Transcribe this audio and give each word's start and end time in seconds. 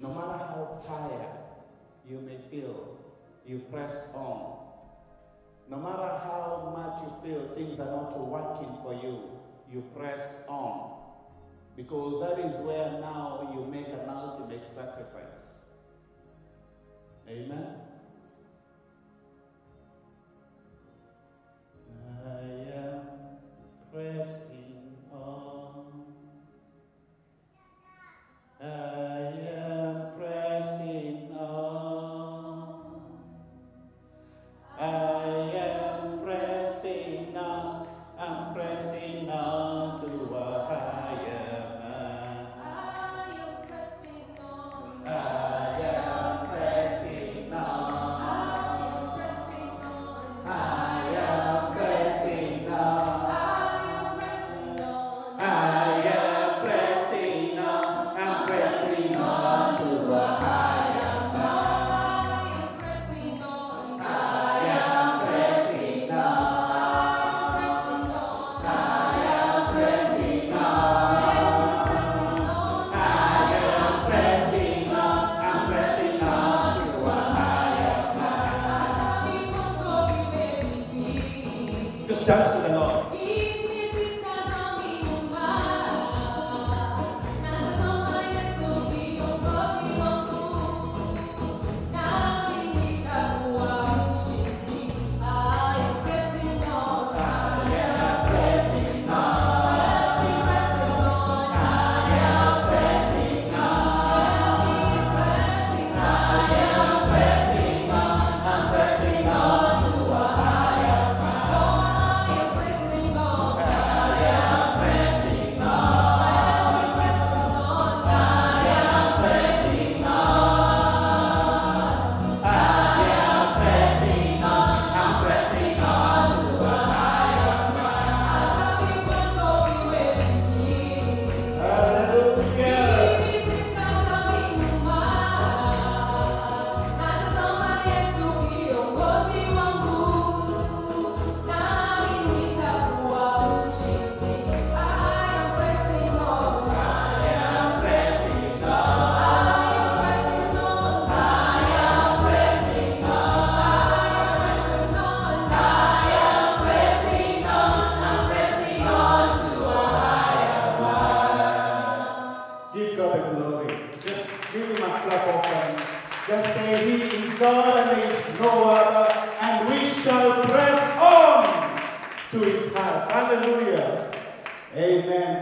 No 0.00 0.08
matter 0.08 0.38
how 0.38 0.80
tired 0.82 1.36
you 2.08 2.20
may 2.20 2.38
feel, 2.50 2.96
you 3.46 3.58
press 3.70 4.12
on. 4.14 4.56
No 5.68 5.76
matter 5.76 6.08
how 6.24 6.72
much 6.74 7.02
you 7.04 7.30
feel 7.30 7.54
things 7.54 7.78
are 7.78 7.90
not 7.90 8.18
working 8.18 8.76
for 8.82 8.94
you, 8.94 9.30
you 9.72 9.84
press 9.96 10.42
on. 10.48 10.98
Because 11.76 12.20
that 12.20 12.44
is 12.44 12.54
where 12.66 12.92
now 13.00 13.52
you 13.54 13.64
make 13.70 13.88
an 13.88 14.08
ultimate 14.08 14.64
sacrifice. 14.64 15.60
Amen. 17.28 17.89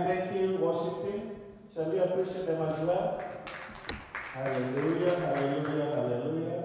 Thank 0.09 0.41
you, 0.41 0.57
worship. 0.57 1.05
Shall 1.75 1.91
we 1.91 1.99
appreciate 1.99 2.47
them 2.47 2.63
as 2.63 2.81
well? 2.81 3.23
Hallelujah, 4.15 5.21
hallelujah, 5.21 5.95
hallelujah. 5.97 6.63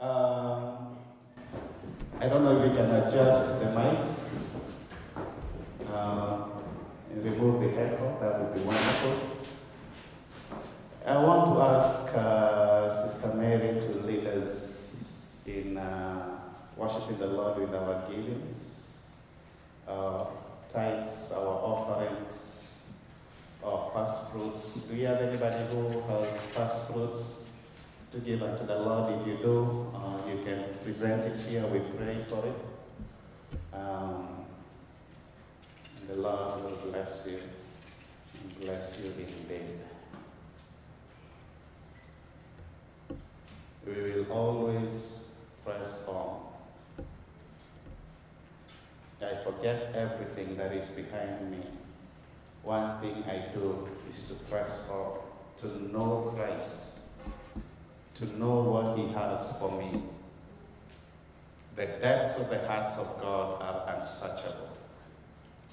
Um, 0.00 0.96
I 2.18 2.26
don't 2.26 2.42
know 2.42 2.62
if 2.62 2.70
we 2.70 2.74
can 2.74 2.90
adjust 2.90 3.60
the 3.60 3.66
mics. 3.66 4.54
Um, 5.92 6.52
and 7.10 7.22
remove 7.22 7.60
the 7.60 7.78
echo, 7.78 8.16
that 8.22 8.40
would 8.40 8.54
be 8.54 8.62
wonderful. 8.62 9.20
I 11.04 11.22
want 11.22 11.52
to 11.52 11.60
ask 11.60 12.16
uh, 12.16 13.08
Sister 13.08 13.36
Mary 13.36 13.78
to 13.78 14.06
lead 14.06 14.26
us 14.26 15.42
in 15.44 15.76
uh, 15.76 16.40
worshiping 16.78 17.18
the 17.18 17.26
Lord 17.26 17.58
with 17.58 17.74
our 17.74 18.08
givings, 18.08 19.02
tithes, 20.72 21.30
our 21.30 21.46
offerings, 21.46 22.53
our 23.64 23.90
first 23.92 24.30
fruits. 24.30 24.88
Do 24.88 24.96
you 24.96 25.06
have 25.06 25.20
anybody 25.20 25.64
who 25.70 26.00
has 26.02 26.40
first 26.52 26.92
fruits 26.92 27.44
to 28.12 28.18
give 28.18 28.42
unto 28.42 28.66
the 28.66 28.78
Lord? 28.78 29.20
If 29.20 29.26
you 29.26 29.36
do, 29.38 29.92
uh, 29.94 30.18
you 30.28 30.44
can 30.44 30.64
present 30.84 31.22
it 31.22 31.40
here. 31.40 31.66
We 31.66 31.80
pray 31.96 32.18
for 32.28 32.44
it. 32.46 32.56
Um, 33.72 34.44
the 36.06 36.16
Lord 36.16 36.62
will 36.62 36.90
bless 36.90 37.26
you 37.30 37.38
and 38.40 38.60
bless 38.60 38.98
you 39.00 39.10
indeed. 39.18 39.80
We 43.86 43.92
will 44.12 44.32
always 44.32 45.24
press 45.64 46.06
on. 46.06 46.40
I 49.22 49.42
forget 49.42 49.92
everything 49.94 50.56
that 50.56 50.72
is 50.72 50.86
behind 50.88 51.50
me. 51.50 51.58
One 52.64 52.98
thing 53.00 53.22
I 53.28 53.52
do 53.52 53.86
is 54.10 54.22
to 54.28 54.34
press 54.46 54.88
on, 54.90 55.18
to 55.60 55.92
know 55.92 56.34
Christ, 56.34 56.98
to 58.14 58.38
know 58.38 58.62
what 58.62 58.98
He 58.98 59.12
has 59.12 59.58
for 59.58 59.70
me. 59.78 60.02
The 61.76 61.86
depths 61.86 62.38
of 62.38 62.48
the 62.48 62.66
hearts 62.66 62.96
of 62.96 63.20
God 63.20 63.60
are 63.60 63.94
unsearchable. 63.94 64.70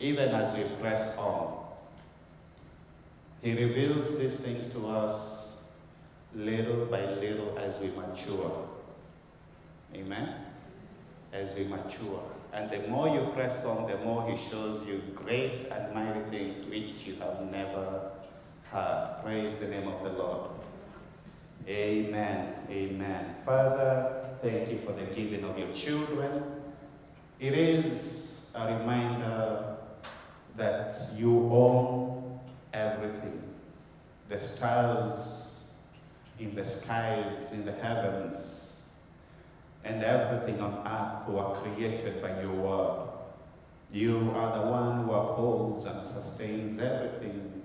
Even 0.01 0.29
as 0.29 0.53
we 0.53 0.63
press 0.81 1.17
on, 1.17 1.63
He 3.41 3.53
reveals 3.53 4.19
these 4.19 4.35
things 4.35 4.67
to 4.73 4.87
us 4.89 5.61
little 6.35 6.85
by 6.87 7.05
little 7.05 7.57
as 7.57 7.79
we 7.79 7.87
mature. 7.89 8.67
Amen? 9.95 10.35
As 11.31 11.55
we 11.55 11.63
mature. 11.63 12.30
And 12.53 12.69
the 12.69 12.87
more 12.89 13.07
you 13.07 13.31
press 13.33 13.63
on, 13.63 13.89
the 13.89 13.97
more 13.99 14.29
He 14.29 14.35
shows 14.49 14.85
you 14.85 15.01
great 15.15 15.67
and 15.71 15.93
mighty 15.93 16.21
things 16.29 16.65
which 16.65 17.05
you 17.05 17.15
have 17.15 17.41
never 17.49 18.11
heard. 18.69 19.17
Praise 19.23 19.57
the 19.59 19.67
name 19.67 19.87
of 19.87 20.03
the 20.03 20.09
Lord. 20.09 20.51
Amen. 21.67 22.53
Amen. 22.69 23.35
Father, 23.45 24.25
thank 24.41 24.69
you 24.69 24.79
for 24.79 24.91
the 24.93 25.03
giving 25.15 25.43
of 25.43 25.57
your 25.57 25.71
children. 25.73 26.43
It 27.39 27.53
is 27.53 28.51
a 28.55 28.77
reminder 28.77 29.77
that 30.57 30.95
you 31.15 31.49
own 31.51 32.39
everything 32.73 33.41
the 34.31 34.39
stars 34.39 35.55
in 36.39 36.55
the 36.55 36.63
skies, 36.63 37.51
in 37.51 37.65
the 37.65 37.73
heavens, 37.73 38.60
and 39.83 40.03
everything 40.03 40.61
on 40.61 40.85
earth 40.87 41.27
were 41.27 41.55
created 41.61 42.21
by 42.21 42.41
your 42.41 42.53
word. 42.53 43.09
You 43.91 44.31
are 44.35 44.59
the 44.59 44.71
one 44.71 45.03
who 45.03 45.11
upholds 45.11 45.85
and 45.85 46.05
sustains 46.05 46.79
everything 46.79 47.61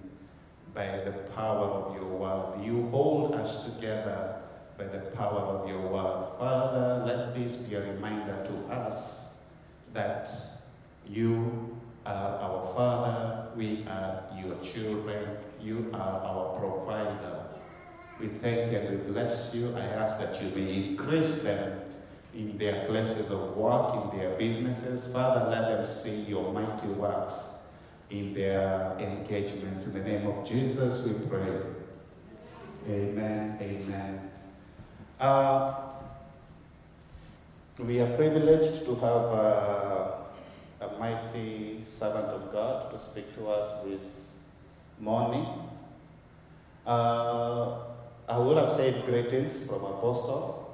by 0.74 1.00
the 1.04 1.12
power 1.34 1.66
of 1.66 1.94
your 1.94 2.18
word. 2.18 2.64
You 2.64 2.88
hold 2.90 3.34
us 3.34 3.64
together 3.64 4.42
by 4.76 4.84
the 4.84 4.98
power 4.98 5.40
of 5.40 5.68
your 5.68 5.80
word. 5.80 6.38
Father, 6.38 7.04
let 7.06 7.34
this 7.34 7.56
be 7.56 7.76
a 7.76 7.92
reminder 7.92 8.44
to 8.44 8.74
us 8.74 9.28
that 9.92 10.28
you 11.08 11.76
are 12.04 12.38
our 12.40 12.74
Father, 12.74 13.48
we 13.56 13.84
are 13.88 14.24
your 14.36 14.56
children, 14.56 15.36
you 15.60 15.90
are 15.94 16.20
our 16.22 16.58
provider. 16.58 17.46
We 18.20 18.28
thank 18.28 18.72
you 18.72 18.78
and 18.78 19.06
we 19.06 19.12
bless 19.12 19.54
you. 19.54 19.74
I 19.76 19.80
ask 19.80 20.18
that 20.18 20.42
you 20.42 20.50
may 20.50 20.88
increase 20.88 21.42
them 21.42 21.80
in 22.36 22.58
their 22.58 22.84
places 22.84 23.30
of 23.30 23.56
work, 23.56 24.12
in 24.12 24.18
their 24.18 24.36
businesses. 24.36 25.10
Father, 25.10 25.48
let 25.50 25.62
them 25.68 25.86
see 25.86 26.20
your 26.22 26.52
mighty 26.52 26.88
works 26.88 27.34
in 28.10 28.34
their 28.34 28.94
engagements. 28.98 29.86
In 29.86 29.94
the 29.94 30.00
name 30.00 30.26
of 30.26 30.46
Jesus, 30.46 31.06
we 31.06 31.14
pray. 31.26 31.48
Amen. 32.88 33.58
Amen. 33.60 34.30
Uh, 35.18 35.74
we 37.78 38.00
are 38.00 38.14
privileged 38.16 38.84
to 38.84 38.94
have 38.96 39.24
uh, 39.32 40.12
a 40.82 40.98
mighty 40.98 41.80
servant 41.82 42.26
of 42.26 42.52
God 42.52 42.90
to 42.90 42.98
speak 42.98 43.34
to 43.36 43.48
us 43.48 43.82
this 43.84 44.34
morning. 45.00 45.46
Uh, 46.86 47.78
I 48.28 48.38
would 48.38 48.58
have 48.58 48.72
said 48.72 49.06
greetings 49.06 49.66
from 49.66 49.84
Apostle. 49.84 50.65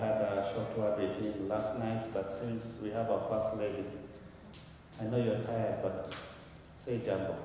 I 0.00 0.06
had 0.06 0.22
a 0.22 0.50
short 0.54 0.78
word 0.78 0.98
with 0.98 1.20
him 1.20 1.46
last 1.46 1.78
night, 1.78 2.12
but 2.14 2.30
since 2.30 2.78
we 2.82 2.88
have 2.90 3.10
our 3.10 3.28
first 3.28 3.58
lady, 3.58 3.84
I 4.98 5.04
know 5.04 5.18
you're 5.18 5.40
tired, 5.40 5.82
but 5.82 6.14
say 6.78 6.98
jambo. 6.98 7.36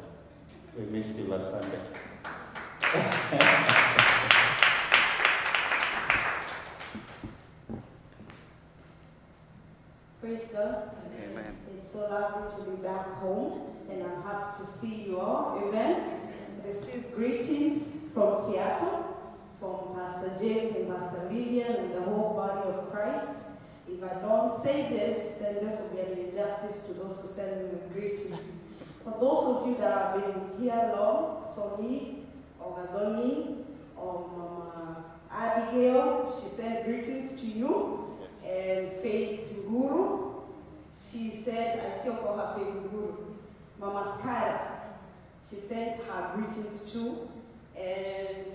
We 0.78 0.86
missed 0.86 1.16
you 1.16 1.26
last 1.26 1.52
Sunday. 1.52 1.80
Praise 10.22 10.48
God. 10.54 10.92
Amen. 11.24 11.58
It's 11.78 11.92
so 11.92 12.00
lovely 12.10 12.64
to 12.64 12.72
be 12.72 12.78
back 12.82 13.20
home, 13.20 13.76
and 13.92 14.02
I'm 14.02 14.24
happy 14.24 14.64
to 14.64 14.72
see 14.72 15.04
you 15.08 15.20
all. 15.20 15.62
Amen. 15.62 16.22
Receive 16.66 17.14
greetings 17.14 17.98
from 18.14 18.34
Seattle, 18.36 19.05
from 19.66 19.96
Pastor 19.96 20.32
James 20.40 20.76
and 20.76 20.96
Pastor 20.96 21.28
Lillian 21.32 21.76
and 21.76 21.94
the 21.96 22.02
whole 22.02 22.34
body 22.36 22.70
of 22.70 22.92
Christ. 22.92 23.52
If 23.88 24.04
I 24.04 24.20
don't 24.22 24.64
say 24.64 24.90
this, 24.90 25.40
then 25.40 25.56
this 25.56 25.80
will 25.80 25.90
be 25.90 26.02
an 26.02 26.28
injustice 26.28 26.86
to 26.88 26.94
those 26.94 27.22
who 27.22 27.28
send 27.30 27.58
me 27.58 27.70
with 27.70 27.94
greetings. 27.94 28.62
For 29.04 29.18
those 29.20 29.56
of 29.56 29.68
you 29.68 29.76
that 29.78 29.92
have 29.92 30.14
been 30.22 30.62
here 30.62 30.94
long, 30.96 31.46
Soni, 31.56 32.26
or 32.60 32.88
Adoni, 32.88 33.64
or 33.96 34.30
Mama 34.36 35.06
Abigail, 35.32 36.42
she 36.42 36.56
sent 36.56 36.86
greetings 36.86 37.40
to 37.40 37.46
you, 37.46 38.18
and 38.46 38.92
Faith 39.02 39.42
Guru, 39.68 40.42
she 41.12 41.42
said, 41.44 41.80
I 41.80 42.02
still 42.02 42.16
call 42.16 42.38
her 42.38 42.56
Faith 42.58 42.92
Guru. 42.92 43.14
Mama 43.80 44.20
Skyla, 44.20 44.60
she 45.50 45.58
sent 45.58 45.98
her 46.04 46.32
greetings 46.36 46.92
too. 46.92 47.30
And 47.78 48.55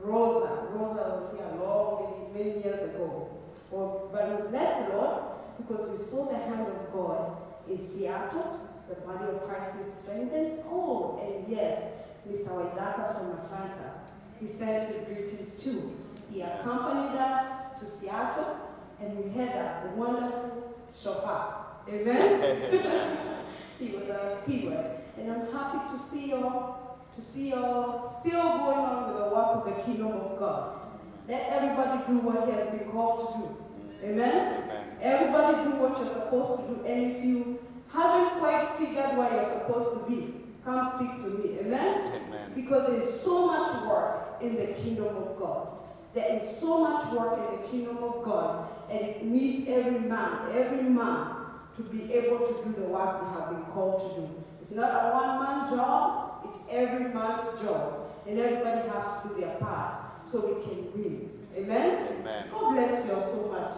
Rosa, 0.00 0.68
Rosa 0.72 1.20
was 1.20 1.36
here 1.36 1.60
long, 1.60 2.30
many, 2.32 2.50
many 2.50 2.62
years 2.62 2.94
ago. 2.94 3.28
But, 3.70 4.12
but 4.12 4.44
we 4.44 4.48
bless 4.50 4.88
the 4.88 4.96
Lord 4.96 5.22
because 5.58 5.98
we 5.98 6.04
saw 6.04 6.26
the 6.26 6.38
hand 6.38 6.66
of 6.66 6.92
God 6.92 7.36
in 7.68 7.86
Seattle. 7.86 8.60
The 8.88 8.94
body 8.96 9.24
of 9.24 9.46
Christ 9.46 9.76
is 9.86 10.02
strengthened. 10.02 10.60
Oh, 10.70 11.20
and 11.22 11.52
yes, 11.54 11.92
Mr. 12.26 12.48
Waidaka 12.48 13.18
from 13.18 13.32
Atlanta, 13.32 14.00
he 14.40 14.48
sent 14.48 14.88
his 14.88 15.04
greetings 15.04 15.62
too. 15.62 15.94
He 16.32 16.40
accompanied 16.40 17.18
us 17.18 17.80
to 17.80 17.90
Seattle 17.90 18.56
and 19.00 19.24
we 19.24 19.30
had 19.30 19.48
a 19.48 19.92
wonderful 19.94 20.74
shofar. 21.00 21.66
Amen? 21.88 23.44
he 23.78 23.88
was 23.90 24.10
our 24.10 24.42
steward. 24.42 24.86
And 25.16 25.32
I'm 25.32 25.52
happy 25.52 25.96
to 25.96 26.02
see 26.02 26.30
y'all, 26.30 26.77
to 27.18 27.24
see 27.24 27.50
y'all 27.50 28.20
still 28.20 28.58
going 28.58 28.78
on 28.78 29.08
with 29.08 29.24
the 29.24 29.34
work 29.34 29.56
of 29.56 29.64
the 29.64 29.82
kingdom 29.82 30.12
of 30.12 30.38
God. 30.38 30.78
Let 31.26 31.50
everybody 31.50 32.04
do 32.06 32.18
what 32.20 32.46
he 32.46 32.54
has 32.54 32.68
been 32.70 32.88
called 32.90 33.34
to 33.34 33.38
do. 33.38 34.06
Amen? 34.06 34.62
Amen. 34.62 34.84
Everybody 35.02 35.64
do 35.64 35.76
what 35.76 35.98
you're 35.98 36.14
supposed 36.14 36.62
to 36.62 36.68
do. 36.68 36.86
And 36.86 37.16
if 37.16 37.24
you 37.24 37.58
haven't 37.88 38.38
quite 38.38 38.78
figured 38.78 39.16
where 39.18 39.34
you're 39.34 39.58
supposed 39.58 39.98
to 39.98 40.08
be, 40.08 40.34
come 40.64 40.86
speak 40.94 41.10
to 41.24 41.28
me. 41.38 41.58
Amen? 41.58 42.22
Amen. 42.28 42.52
Because 42.54 42.86
there's 42.86 43.20
so 43.20 43.48
much 43.48 43.82
work 43.84 44.38
in 44.40 44.54
the 44.54 44.66
kingdom 44.78 45.16
of 45.16 45.38
God. 45.38 45.68
There 46.14 46.40
is 46.40 46.56
so 46.56 46.84
much 46.84 47.12
work 47.12 47.38
in 47.38 47.60
the 47.60 47.68
kingdom 47.68 47.98
of 47.98 48.24
God, 48.24 48.68
and 48.90 49.00
it 49.00 49.24
needs 49.24 49.68
every 49.68 50.00
man, 50.00 50.52
every 50.52 50.82
man 50.82 51.34
to 51.76 51.82
be 51.82 52.12
able 52.14 52.38
to 52.46 52.64
do 52.64 52.72
the 52.78 52.86
work 52.86 53.20
they 53.20 53.28
have 53.38 53.50
been 53.50 53.64
called 53.72 54.14
to 54.14 54.20
do. 54.20 54.44
It's 54.62 54.72
not 54.72 54.90
a 54.90 55.10
one-man 55.14 55.76
job, 55.76 56.27
it's 56.48 56.58
every 56.70 57.08
man's 57.12 57.60
job. 57.62 57.94
And 58.26 58.38
everybody 58.38 58.88
has 58.88 59.22
to 59.22 59.28
do 59.28 59.34
their 59.40 59.54
part 59.56 59.94
so 60.30 60.34
we 60.46 60.52
can 60.62 60.78
win. 60.92 61.30
Amen? 61.56 62.08
Amen. 62.20 62.44
God 62.50 62.74
bless 62.74 63.06
you 63.06 63.12
all 63.14 63.22
so 63.22 63.48
much. 63.50 63.72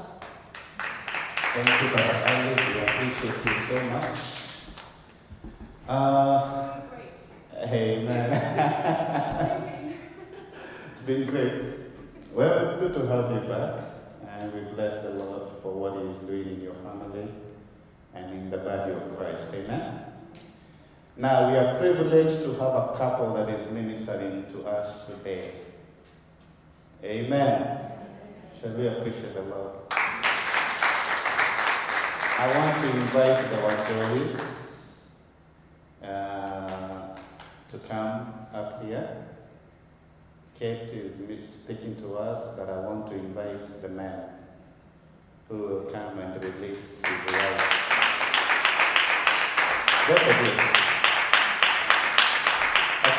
Thank 1.53 1.69
you, 1.83 1.89
Pastor 1.89 2.27
Alice. 2.27 2.65
We 2.75 2.81
appreciate 2.81 3.41
you 3.45 3.57
so 3.69 3.77
much. 3.91 4.19
Uh, 5.89 6.81
amen. 7.57 8.31
it's 10.91 11.03
been 11.03 11.25
great. 11.27 11.63
Well, 12.33 12.69
it's 12.69 12.77
good 12.81 12.93
to 12.95 13.01
have 13.09 13.31
you 13.33 13.41
back, 13.49 13.75
and 14.29 14.53
we 14.53 14.61
bless 14.75 14.95
the 15.03 15.11
Lord 15.11 15.43
for 15.63 15.73
what 15.73 15.93
He 16.01 16.07
is 16.11 16.19
doing 16.21 16.49
in 16.57 16.61
your 16.63 16.75
family 16.75 17.29
and 18.15 18.33
in 18.33 18.51
the 18.51 18.59
body 18.59 18.93
of 18.93 19.17
Christ. 19.17 19.53
Amen. 19.55 20.10
Now, 21.21 21.51
we 21.51 21.59
are 21.59 21.79
privileged 21.79 22.43
to 22.45 22.53
have 22.53 22.75
a 22.75 22.95
couple 22.97 23.35
that 23.35 23.51
is 23.51 23.71
ministering 23.71 24.47
to 24.53 24.67
us 24.67 25.07
today. 25.07 25.53
Amen. 27.05 27.79
Shall 28.59 28.73
we 28.73 28.87
appreciate 28.87 29.35
the 29.35 29.43
Lord? 29.43 29.73
I 32.39 32.51
want 32.57 32.81
to 32.81 32.91
invite 32.97 33.53
our 33.53 33.77
Joyce 34.17 35.11
uh, 36.03 37.19
to 37.69 37.79
come 37.87 38.33
up 38.55 38.83
here. 38.83 39.27
Kate 40.59 40.91
is 40.91 41.21
speaking 41.47 41.97
to 41.97 42.17
us, 42.17 42.57
but 42.57 42.71
I 42.71 42.79
want 42.79 43.11
to 43.11 43.17
invite 43.17 43.67
the 43.83 43.91
man 43.91 44.23
who 45.51 45.59
will 45.59 45.83
come 45.93 46.19
and 46.19 46.43
release 46.43 47.03
his 47.05 47.27
wife. 47.35 47.77
Both. 50.09 51.00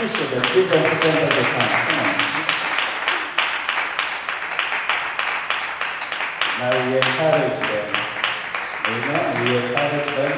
Appreciate 0.02 0.32
them. 0.32 0.42
Give 0.56 0.66
them 0.68 0.82
a 0.82 0.88
hand 0.90 1.18
as 1.20 1.30
they 1.30 1.46
come. 1.46 1.70
Come 1.86 2.00
on. 2.02 2.18
Now 6.58 6.72
we 6.74 6.98
encourage 6.98 7.60
them. 7.62 7.88
Amen. 8.88 9.26
We 9.38 9.50
encourage 9.62 10.10
them. 10.18 10.34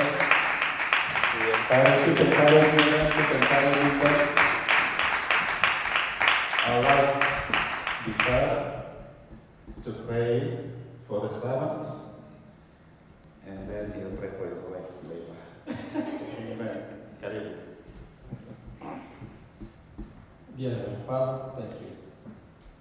We 1.39 1.43
encourage, 1.48 2.00
keep 2.03 2.20
encouraging 2.27 2.88
them, 2.91 3.05
keep 3.13 3.29
encouraging 3.39 4.00
them. 4.00 4.17
Our 6.65 6.79
last 6.82 7.15
defer 8.05 8.48
to 9.86 9.91
pray 10.05 10.60
for 11.08 11.17
the 11.22 11.32
servants, 11.39 11.91
and 13.48 13.60
then 13.70 13.93
he'll 13.96 14.17
pray 14.17 14.32
for 14.38 14.46
his 14.50 14.60
wife 14.70 14.91
later. 15.08 15.36
Amen. 16.51 16.77
Karibu. 17.22 17.63
Dear 20.63 20.96
Father, 21.05 21.51
thank 21.58 21.82
you 21.82 21.91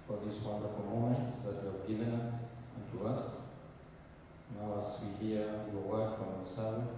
for 0.07 0.17
this 0.25 0.41
wonderful 0.41 0.85
moment 0.85 1.43
that 1.43 1.55
you 1.61 1.67
have 1.67 1.85
given 1.85 2.31
unto 2.79 3.05
us. 3.05 3.41
Now 4.55 4.79
as 4.79 5.03
we 5.03 5.27
hear 5.27 5.43
your 5.67 5.81
word 5.81 6.15
from 6.15 6.27
your 6.31 6.47
servant, 6.47 6.89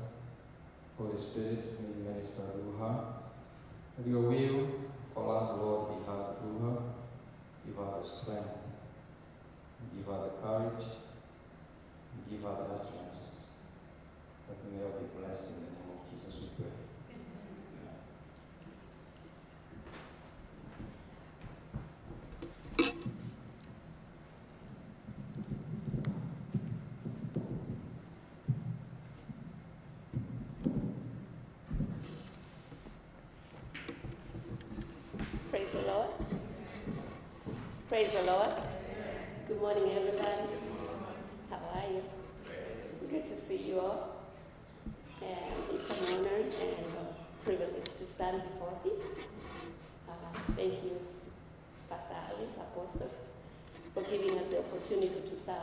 Holy 0.96 1.20
Spirit, 1.20 1.82
may 1.82 2.13
minister 2.13 2.44
through 2.54 2.77
her. 2.77 3.04
Your 4.06 4.30
will 4.30 4.70
for 5.15 5.42
us, 5.42 5.58
Lord, 5.58 5.89
be 5.89 6.06
heard 6.06 6.38
through 6.38 6.60
her. 6.70 6.77
Give 7.65 7.77
her 7.77 8.04
the 8.04 8.08
strength, 8.08 8.56
give 9.98 10.06
her 10.06 10.22
the 10.22 10.48
courage, 10.48 10.86
give 12.30 12.42
her 12.44 12.56
the 12.62 12.65
utterances. 12.77 13.50
That 14.48 14.58
we 14.63 14.77
may 14.77 14.84
all 14.84 15.00
be 15.01 15.10
blessed 15.18 15.48
in 15.48 15.56
the 15.56 15.62
name 15.65 15.98
of 15.98 16.06
Jesus, 16.13 16.42
we 16.42 16.63
pray. 16.63 16.72
Praise 35.51 35.72
the 35.72 35.82
Lord. 35.84 36.10
Praise 37.88 38.12
the 38.12 38.24
Lord. 38.24 38.50
Good 39.48 39.62
morning, 39.62 39.89
everybody. 39.96 40.42
How 41.50 41.60
are 41.74 41.88
you? 41.89 42.04
Good 43.10 43.25
to 43.27 43.38
see 43.38 43.58
you 43.58 43.80
all. 43.80 44.18
And 45.22 45.80
it's 45.80 45.89
an 45.89 46.15
honor 46.15 46.36
and 46.36 46.51
a 46.51 47.46
privilege 47.46 47.86
to 48.00 48.06
stand 48.06 48.42
before 48.44 48.77
you. 48.84 49.01
Uh, 50.10 50.13
thank 50.58 50.84
you, 50.84 51.00
Pastor 51.89 52.15
Alice, 52.30 52.56
Apostle, 52.58 53.10
for 53.96 54.04
giving 54.04 54.38
us 54.38 54.48
the 54.50 54.60
opportunity 54.60 55.22
to 55.22 55.38
serve. 55.38 55.56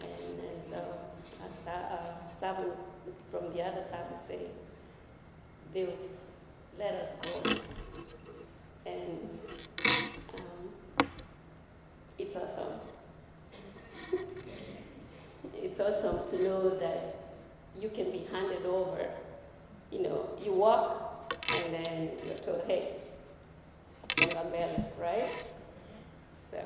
And 0.00 0.40
as 0.56 0.72
a, 0.72 1.70
a, 1.70 2.16
servant 2.38 2.72
from 3.30 3.52
the 3.52 3.62
other 3.62 3.82
side 3.82 4.04
would 4.10 4.26
say, 4.26 4.46
they've 5.74 5.92
let 6.78 6.94
us 6.94 7.12
go. 7.22 7.56
And 8.86 9.28
um, 9.84 11.08
it's 12.18 12.36
awesome. 12.36 12.72
it's 15.54 15.80
awesome 15.80 16.28
to 16.30 16.44
know 16.44 16.78
that 16.78 17.16
you 17.80 17.88
can 17.88 18.12
be 18.12 18.26
handed 18.32 18.64
over. 18.64 19.08
You 19.90 20.02
know, 20.02 20.28
you 20.44 20.52
walk 20.52 21.36
and 21.64 21.74
then 21.74 22.10
you're 22.26 22.36
told, 22.36 22.62
hey, 22.68 22.92
right? 25.00 25.28
So 26.50 26.58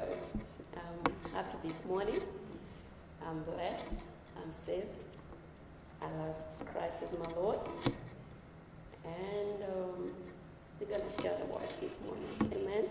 I'm 1.33 1.45
happy 1.45 1.69
this 1.69 1.85
morning. 1.85 2.21
I'm 3.25 3.43
blessed. 3.43 3.95
I'm 4.37 4.53
saved. 4.53 4.87
I 6.03 6.07
love 6.07 6.35
Christ 6.73 6.97
as 7.03 7.19
my 7.19 7.41
Lord. 7.41 7.59
And 9.05 9.63
um, 9.63 10.11
we're 10.81 10.87
going 10.89 11.03
to 11.03 11.23
share 11.23 11.37
the 11.39 11.45
word 11.45 11.63
this 11.81 11.97
morning. 12.05 12.53
Amen. 12.53 12.85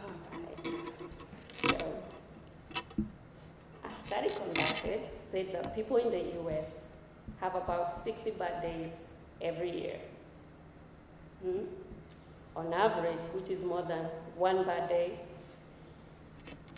All 0.00 0.10
right. 0.32 0.74
So, 1.62 1.76
a 3.84 3.94
study 3.94 4.30
conducted 4.30 5.00
said 5.18 5.52
that 5.52 5.74
people 5.74 5.96
in 5.98 6.10
the 6.10 6.40
US 6.42 6.70
have 7.40 7.54
about 7.54 8.02
60 8.02 8.30
birthdays 8.30 8.92
every 9.42 9.78
year. 9.78 9.96
Hmm? 11.42 11.64
On 12.56 12.72
average, 12.72 13.18
which 13.34 13.50
is 13.50 13.62
more 13.62 13.82
than 13.82 14.06
one 14.36 14.64
birthday 14.64 15.18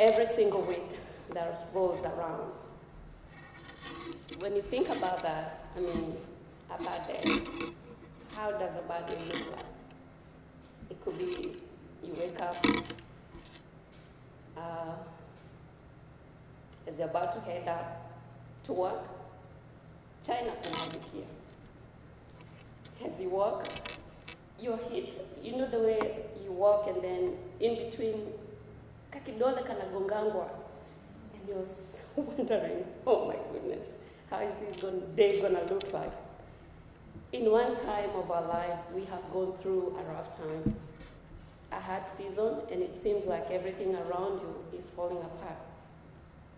every 0.01 0.25
single 0.25 0.63
week 0.63 0.83
that 1.35 1.69
rolls 1.75 2.05
around. 2.05 2.51
When 4.39 4.57
you 4.57 4.63
think 4.63 4.89
about 4.89 5.23
that, 5.23 5.67
I 5.77 5.81
mean, 5.81 6.17
a 6.71 6.83
bad 6.83 7.07
day, 7.07 7.41
how 8.35 8.51
does 8.51 8.77
a 8.77 8.89
bad 8.89 9.07
day 9.07 9.19
look 9.27 9.53
like? 9.53 9.65
It 10.89 11.05
could 11.05 11.19
be 11.19 11.57
you 12.03 12.15
wake 12.19 12.41
up 12.41 12.57
uh, 14.57 14.95
as 16.89 16.99
you're 16.99 17.09
about 17.09 17.35
to 17.35 17.41
head 17.41 17.69
out 17.69 17.99
to 18.65 18.73
work, 18.73 19.05
China 20.27 20.51
kunaangukia. 20.63 21.27
As 23.05 23.21
you 23.21 23.29
walk, 23.29 23.67
you're 24.61 24.79
hit. 24.91 25.13
You 25.43 25.57
know 25.57 25.69
the 25.69 25.79
way 25.79 26.25
you 26.43 26.53
walk 26.53 26.89
and 26.89 27.03
then 27.03 27.37
in 27.61 27.77
between 27.77 28.33
kakidole 29.25 29.63
kanagongangwa 29.63 30.49
and 31.35 31.49
you're 31.49 31.63
s- 31.63 32.03
wondering, 32.17 32.85
oh 33.07 33.27
my 33.27 33.37
goodness, 33.53 33.87
how 34.31 34.39
is 34.41 34.55
this 34.57 34.81
gon- 34.83 35.15
day 35.17 35.41
gonna 35.41 35.63
look 35.71 35.93
like? 35.93 36.13
In 37.33 37.51
one 37.51 37.75
time 37.77 38.11
of 38.17 38.31
our 38.31 38.47
lives, 38.49 38.87
we 38.95 39.05
have 39.05 39.23
gone 39.33 39.53
through 39.63 39.97
a 39.99 40.13
rough 40.13 40.37
time, 40.37 40.75
a 41.73 41.81
hard 41.81 42.03
season, 42.07 42.57
and 42.73 42.83
it 42.83 43.01
seems 43.01 43.25
like 43.25 43.51
everything 43.51 43.95
around 43.95 44.41
you 44.41 44.79
is 44.79 44.87
falling 44.97 45.19
apart. 45.19 45.59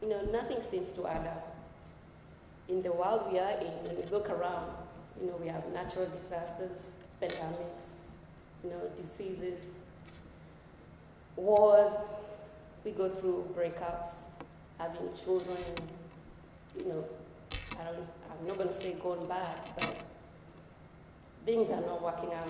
You 0.01 0.09
know, 0.09 0.23
nothing 0.33 0.63
seems 0.63 0.91
to 0.93 1.07
add 1.07 1.27
up. 1.27 1.57
In 2.69 2.83
the 2.83 2.91
world 2.93 3.31
we 3.31 3.39
are 3.39 3.53
in, 3.59 3.67
when 3.85 3.97
we 3.97 4.03
look 4.11 4.31
around, 4.31 4.71
you 5.21 5.27
know, 5.27 5.37
we 5.41 5.49
have 5.49 5.67
natural 5.73 6.07
disasters, 6.23 6.71
pandemics, 7.21 7.85
you 8.65 8.71
know, 8.71 8.81
diseases, 9.01 9.59
wars. 11.37 11.93
We 12.85 12.91
go 12.91 13.09
through 13.09 13.55
breakups, 13.57 14.11
having 14.79 15.11
children, 15.23 15.59
you 16.79 16.89
know, 16.89 17.05
I 17.79 17.85
don't, 17.85 17.97
I'm 17.99 18.47
not 18.47 18.59
going 18.59 18.69
to 18.69 18.81
say 18.81 18.95
going 19.03 19.27
bad, 19.27 19.57
but 19.79 19.97
things 21.45 21.71
are 21.71 21.81
not 21.81 22.03
working 22.03 22.33
out. 22.33 22.49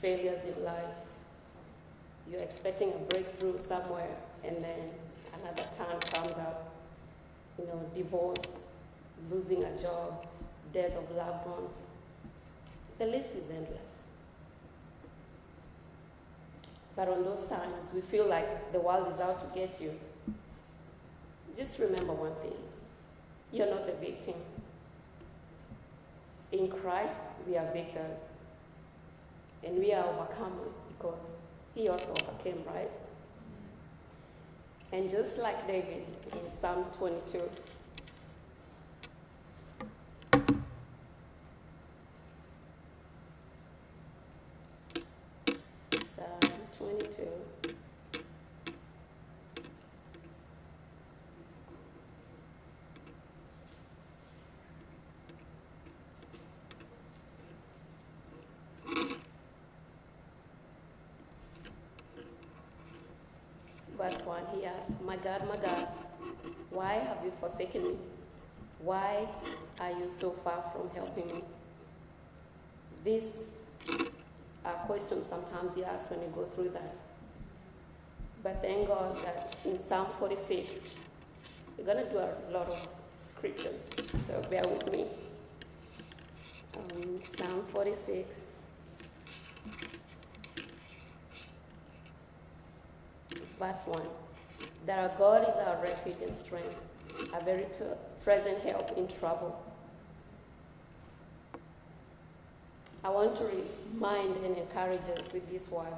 Failures 0.00 0.40
in 0.44 0.64
life. 0.64 0.84
You're 2.30 2.40
expecting 2.40 2.92
a 2.92 2.98
breakthrough 2.98 3.58
somewhere, 3.58 4.16
and 4.44 4.62
then 4.62 4.90
another 5.40 5.64
turn 5.76 5.98
comes 6.00 6.34
up. 6.38 6.74
You 7.58 7.66
know, 7.66 7.90
divorce, 7.94 8.36
losing 9.30 9.64
a 9.64 9.80
job, 9.80 10.26
death 10.72 10.92
of 10.96 11.16
loved 11.16 11.46
ones. 11.46 11.72
The 12.98 13.06
list 13.06 13.32
is 13.32 13.50
endless. 13.50 13.95
But 16.96 17.08
on 17.08 17.24
those 17.24 17.44
times, 17.44 17.90
we 17.94 18.00
feel 18.00 18.26
like 18.26 18.72
the 18.72 18.80
world 18.80 19.12
is 19.12 19.20
out 19.20 19.38
to 19.40 19.58
get 19.58 19.80
you. 19.80 19.92
Just 21.56 21.78
remember 21.78 22.12
one 22.12 22.34
thing 22.42 22.52
you're 23.52 23.70
not 23.70 23.86
the 23.86 23.92
victim. 23.92 24.34
In 26.52 26.68
Christ, 26.68 27.20
we 27.46 27.56
are 27.56 27.70
victors. 27.72 28.18
And 29.62 29.78
we 29.78 29.92
are 29.92 30.04
overcomers 30.04 30.74
because 30.88 31.18
He 31.74 31.88
also 31.88 32.12
overcame, 32.12 32.62
right? 32.66 32.90
And 34.92 35.10
just 35.10 35.38
like 35.38 35.66
David 35.66 36.06
in 36.32 36.50
Psalm 36.50 36.84
22, 36.98 37.40
Psalm 46.14 46.50
22. 47.16 47.74
Verse 63.96 64.20
1, 64.24 64.42
he 64.54 64.66
asked, 64.66 64.90
My 65.04 65.16
God, 65.16 65.48
my 65.48 65.56
God, 65.56 65.88
why 66.70 66.94
have 66.94 67.24
you 67.24 67.32
forsaken 67.40 67.82
me? 67.82 67.96
Why 68.80 69.26
are 69.80 69.90
you 69.90 70.10
so 70.10 70.32
far 70.32 70.62
from 70.70 70.90
helping 70.94 71.26
me? 71.28 71.42
Are 73.04 73.50
questions 74.86 75.26
sometimes 75.28 75.76
you 75.76 75.84
ask 75.84 76.10
when 76.10 76.20
you 76.20 76.28
go 76.34 76.44
through 76.44 76.70
that. 76.70 76.94
But 78.42 78.62
thank 78.62 78.86
God 78.86 79.16
that 79.24 79.56
in 79.64 79.82
Psalm 79.82 80.06
46, 80.18 80.84
we're 81.76 81.84
going 81.84 82.04
to 82.04 82.10
do 82.10 82.18
a 82.18 82.32
lot 82.52 82.68
of 82.68 82.88
scriptures, 83.18 83.90
so 84.26 84.40
bear 84.48 84.62
with 84.68 84.92
me. 84.92 85.06
Um, 86.76 87.20
Psalm 87.36 87.62
46. 87.72 88.36
Verse 93.58 93.82
1 93.86 94.02
That 94.86 94.98
our 94.98 95.18
God 95.18 95.42
is 95.48 95.56
our 95.66 95.82
refuge 95.82 96.18
and 96.22 96.34
strength, 96.34 96.76
a 97.32 97.42
very 97.44 97.66
present 98.22 98.60
help 98.60 98.96
in 98.96 99.08
trouble. 99.08 99.60
I 103.06 103.10
want 103.10 103.36
to 103.36 103.44
remind 103.44 104.36
and 104.44 104.56
encourage 104.56 105.08
us 105.16 105.32
with 105.32 105.48
these 105.48 105.70
words 105.70 105.94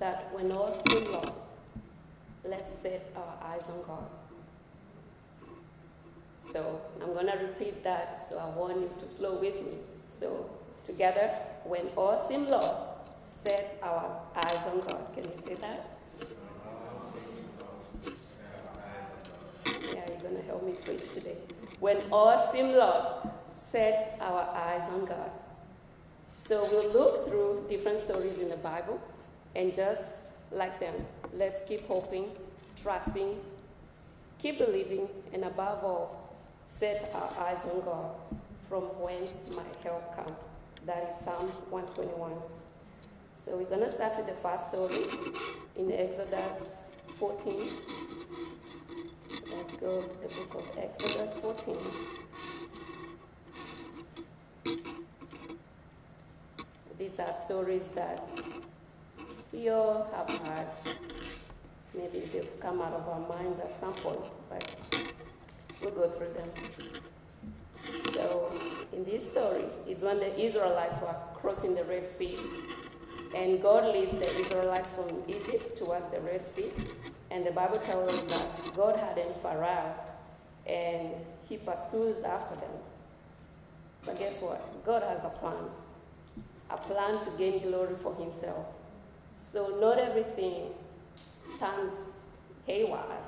that 0.00 0.28
when 0.34 0.50
all 0.50 0.72
seem 0.72 1.12
lost, 1.12 1.46
let's 2.44 2.74
set 2.74 3.12
our 3.14 3.34
eyes 3.40 3.62
on 3.68 3.80
God. 3.86 4.06
So 6.52 6.80
I'm 7.00 7.14
going 7.14 7.28
to 7.28 7.38
repeat 7.38 7.84
that, 7.84 8.26
so 8.28 8.38
I 8.38 8.48
want 8.58 8.76
you 8.76 8.90
to 8.98 9.06
flow 9.16 9.34
with 9.38 9.54
me. 9.54 9.78
So, 10.18 10.50
together, 10.84 11.30
when 11.62 11.86
all 11.96 12.16
seem 12.28 12.48
lost, 12.48 12.86
set 13.44 13.78
our 13.80 14.20
eyes 14.34 14.66
on 14.66 14.80
God. 14.80 15.06
Can 15.14 15.22
you 15.22 15.38
say 15.44 15.54
that? 15.54 15.90
Yeah, 19.64 20.04
you're 20.08 20.22
going 20.22 20.36
to 20.38 20.42
help 20.42 20.66
me 20.66 20.72
preach 20.84 21.08
today. 21.14 21.36
When 21.78 21.98
all 22.10 22.50
seem 22.52 22.72
lost, 22.72 23.14
set 23.52 24.18
our 24.20 24.40
eyes 24.40 24.90
on 24.90 25.04
God. 25.04 25.30
So 26.36 26.64
we'll 26.70 26.92
look 26.92 27.28
through 27.28 27.66
different 27.68 27.98
stories 27.98 28.38
in 28.38 28.48
the 28.50 28.56
Bible 28.56 29.00
and 29.56 29.74
just 29.74 30.20
like 30.52 30.78
them, 30.78 30.94
let's 31.34 31.62
keep 31.62 31.86
hoping, 31.88 32.26
trusting, 32.80 33.36
keep 34.38 34.58
believing, 34.58 35.08
and 35.32 35.44
above 35.44 35.82
all, 35.82 36.36
set 36.68 37.10
our 37.14 37.32
eyes 37.44 37.64
on 37.64 37.80
God 37.80 38.10
from 38.68 38.82
whence 39.00 39.32
my 39.56 39.64
help 39.82 40.14
come. 40.14 40.36
That 40.84 41.10
is 41.10 41.24
Psalm 41.24 41.48
121. 41.70 42.32
So 43.44 43.56
we're 43.56 43.64
going 43.64 43.80
to 43.80 43.90
start 43.90 44.16
with 44.16 44.26
the 44.26 44.34
first 44.34 44.68
story. 44.68 45.06
in 45.78 45.92
Exodus 45.92 46.62
14. 47.18 47.68
Let's 49.50 49.72
go 49.72 50.02
to 50.02 50.16
the 50.22 50.28
book 50.28 50.54
of 50.54 50.78
Exodus 50.78 51.34
14. 51.36 51.76
These 56.98 57.18
are 57.18 57.32
stories 57.44 57.88
that 57.94 58.26
we 59.52 59.68
all 59.68 60.08
have 60.14 60.30
heard. 60.40 60.66
Maybe 61.94 62.28
they've 62.32 62.60
come 62.60 62.80
out 62.80 62.92
of 62.92 63.06
our 63.08 63.20
minds 63.28 63.60
at 63.60 63.78
some 63.78 63.92
point, 63.94 64.24
but 64.48 65.04
we'll 65.80 65.90
go 65.90 66.08
through 66.10 66.32
them. 66.32 66.50
So, 68.14 68.50
in 68.92 69.04
this 69.04 69.26
story, 69.26 69.64
is 69.86 70.02
when 70.02 70.18
the 70.18 70.40
Israelites 70.40 70.98
were 71.00 71.14
crossing 71.34 71.74
the 71.74 71.84
Red 71.84 72.08
Sea, 72.08 72.38
and 73.34 73.62
God 73.62 73.94
leads 73.94 74.12
the 74.12 74.40
Israelites 74.40 74.88
from 74.90 75.22
Egypt 75.28 75.78
towards 75.78 76.08
the 76.10 76.20
Red 76.20 76.46
Sea. 76.54 76.72
And 77.30 77.46
the 77.46 77.50
Bible 77.50 77.78
tells 77.78 78.10
us 78.10 78.20
that 78.22 78.74
God 78.74 78.96
had 78.96 79.16
hardened 79.16 79.34
Pharaoh, 79.42 79.94
and 80.66 81.08
he 81.48 81.58
pursues 81.58 82.22
after 82.22 82.54
them. 82.54 82.70
But 84.04 84.18
guess 84.18 84.40
what? 84.40 84.84
God 84.86 85.02
has 85.02 85.24
a 85.24 85.28
plan, 85.28 85.70
a 86.70 86.76
plan 86.76 87.24
to 87.24 87.30
gain 87.38 87.62
glory 87.62 87.94
for 88.02 88.14
Himself. 88.16 88.66
So 89.38 89.78
not 89.80 89.98
everything 89.98 90.70
turns 91.58 91.92
haywire, 92.66 93.20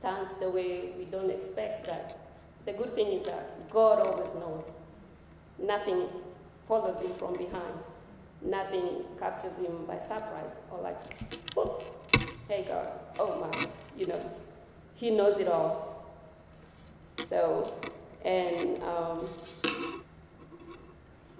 turns 0.00 0.28
the 0.40 0.48
way 0.48 0.90
we 0.98 1.04
don't 1.04 1.30
expect 1.30 1.86
that. 1.86 2.18
The 2.64 2.72
good 2.72 2.94
thing 2.94 3.08
is 3.08 3.26
that 3.26 3.70
God 3.70 4.00
always 4.04 4.34
knows. 4.34 4.64
Nothing 5.58 6.08
follows 6.66 7.00
him 7.00 7.14
from 7.14 7.36
behind. 7.36 7.74
Nothing 8.42 9.04
captures 9.18 9.56
him 9.56 9.86
by 9.86 9.98
surprise 9.98 10.52
or 10.70 10.80
like, 10.80 11.00
oh, 11.56 11.82
hey 12.48 12.64
God, 12.68 12.88
oh 13.18 13.40
my, 13.40 13.66
you 13.96 14.06
know, 14.06 14.20
he 14.94 15.10
knows 15.10 15.38
it 15.38 15.48
all. 15.48 16.06
So, 17.28 17.72
and 18.24 18.82
um, 18.82 19.28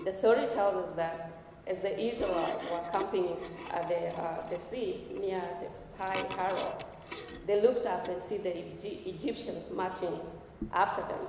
the 0.07 0.13
story 0.13 0.47
tells 0.47 0.89
us 0.89 0.95
that 0.95 1.33
as 1.67 1.81
the 1.81 1.99
Israelites 1.99 2.63
were 2.71 2.81
camping 2.93 3.29
at 3.73 3.89
the, 3.89 4.15
uh, 4.17 4.49
the 4.49 4.57
sea 4.57 5.05
near 5.21 5.43
the 5.61 5.69
Pi 5.99 6.13
Hahiroth, 6.13 6.83
they 7.45 7.61
looked 7.61 7.87
up 7.87 8.07
and 8.07 8.23
see 8.23 8.37
the 8.37 8.57
Egy- 8.57 9.03
Egyptians 9.05 9.65
marching 9.75 10.17
after 10.73 11.03
them, 11.03 11.27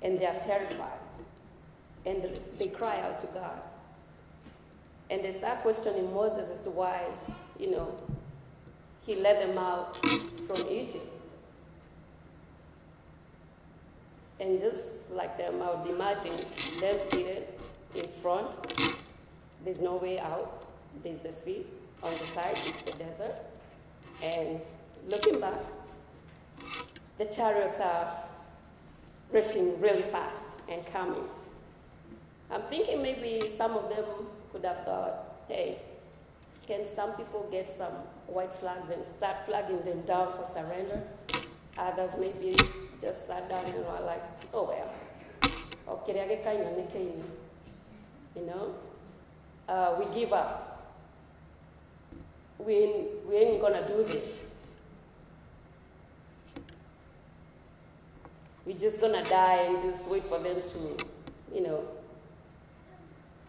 and 0.00 0.18
they 0.18 0.24
are 0.24 0.40
terrified, 0.40 1.00
and 2.06 2.40
they 2.58 2.68
cry 2.68 2.96
out 2.96 3.18
to 3.18 3.26
God, 3.26 3.60
and 5.10 5.22
they 5.22 5.32
start 5.32 5.58
questioning 5.58 6.10
Moses 6.14 6.48
as 6.50 6.62
to 6.62 6.70
why, 6.70 7.04
you 7.60 7.70
know, 7.72 7.94
he 9.04 9.16
led 9.16 9.46
them 9.46 9.58
out 9.58 9.98
from 10.46 10.66
Egypt. 10.70 11.12
And 14.40 14.60
just 14.60 15.10
like 15.10 15.36
them, 15.36 15.60
I 15.60 15.74
would 15.74 15.90
imagine 15.90 16.36
them 16.80 16.98
seated 17.10 17.48
in 17.98 18.08
front. 18.22 18.48
There's 19.64 19.80
no 19.80 19.96
way 19.96 20.18
out. 20.18 20.66
There's 21.02 21.20
the 21.20 21.32
sea. 21.32 21.66
On 22.02 22.12
the 22.12 22.26
side, 22.26 22.58
it's 22.66 22.82
the 22.82 22.92
desert. 22.92 23.34
And 24.22 24.60
looking 25.08 25.40
back, 25.40 25.60
the 27.18 27.24
chariots 27.24 27.80
are 27.80 28.24
racing 29.32 29.80
really 29.80 30.02
fast 30.02 30.44
and 30.68 30.86
coming. 30.86 31.24
I'm 32.50 32.62
thinking 32.62 33.02
maybe 33.02 33.50
some 33.56 33.72
of 33.72 33.88
them 33.88 34.04
could 34.52 34.64
have 34.64 34.84
thought, 34.84 35.34
hey, 35.48 35.78
can 36.66 36.86
some 36.94 37.12
people 37.12 37.48
get 37.50 37.76
some 37.76 37.92
white 38.26 38.52
flags 38.60 38.90
and 38.90 39.02
start 39.16 39.44
flagging 39.46 39.82
them 39.84 40.02
down 40.02 40.32
for 40.32 40.46
surrender? 40.46 41.02
Others 41.78 42.12
maybe 42.18 42.56
just 43.00 43.26
sat 43.26 43.48
down 43.48 43.64
and 43.66 43.76
were 43.76 44.00
like, 44.04 44.22
oh 44.54 44.64
well, 44.64 44.92
okay, 45.88 46.20
you 48.36 48.46
know, 48.46 48.74
uh, 49.68 49.96
we 49.98 50.14
give 50.20 50.32
up. 50.32 50.94
We, 52.58 52.74
ain't- 52.74 53.26
we 53.28 53.36
ain't 53.36 53.60
gonna 53.60 53.86
do 53.86 54.04
this. 54.04 54.44
We're 58.64 58.78
just 58.78 59.00
gonna 59.00 59.22
die 59.28 59.62
and 59.62 59.82
just 59.92 60.08
wait 60.08 60.24
for 60.24 60.38
them 60.38 60.56
to, 60.56 61.04
you 61.54 61.60
know, 61.62 61.84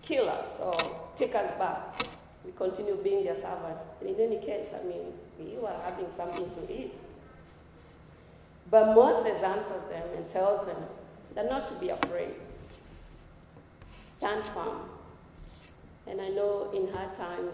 kill 0.04 0.30
us 0.30 0.60
or 0.60 0.76
take 1.15 1.34
us 1.36 1.50
back. 1.58 2.06
We 2.45 2.52
continue 2.52 2.95
being 3.04 3.23
their 3.26 3.36
servant. 3.36 3.78
And 4.00 4.10
in 4.10 4.19
any 4.19 4.38
case, 4.45 4.67
I 4.80 4.86
mean, 4.88 5.13
we 5.39 5.58
were 5.60 5.73
having 5.84 6.06
something 6.15 6.50
to 6.50 6.71
eat. 6.73 6.93
But 8.69 8.93
Moses 8.93 9.41
answers 9.41 9.84
them 9.89 10.04
and 10.15 10.28
tells 10.30 10.65
them 10.67 10.78
that 11.36 11.50
not 11.50 11.65
to 11.67 11.73
be 11.76 11.89
afraid. 11.89 12.34
Stand 14.17 14.45
firm. 14.47 14.80
And 16.08 16.19
I 16.19 16.30
know 16.30 16.71
in 16.73 16.88
hard 16.93 17.15
times, 17.15 17.53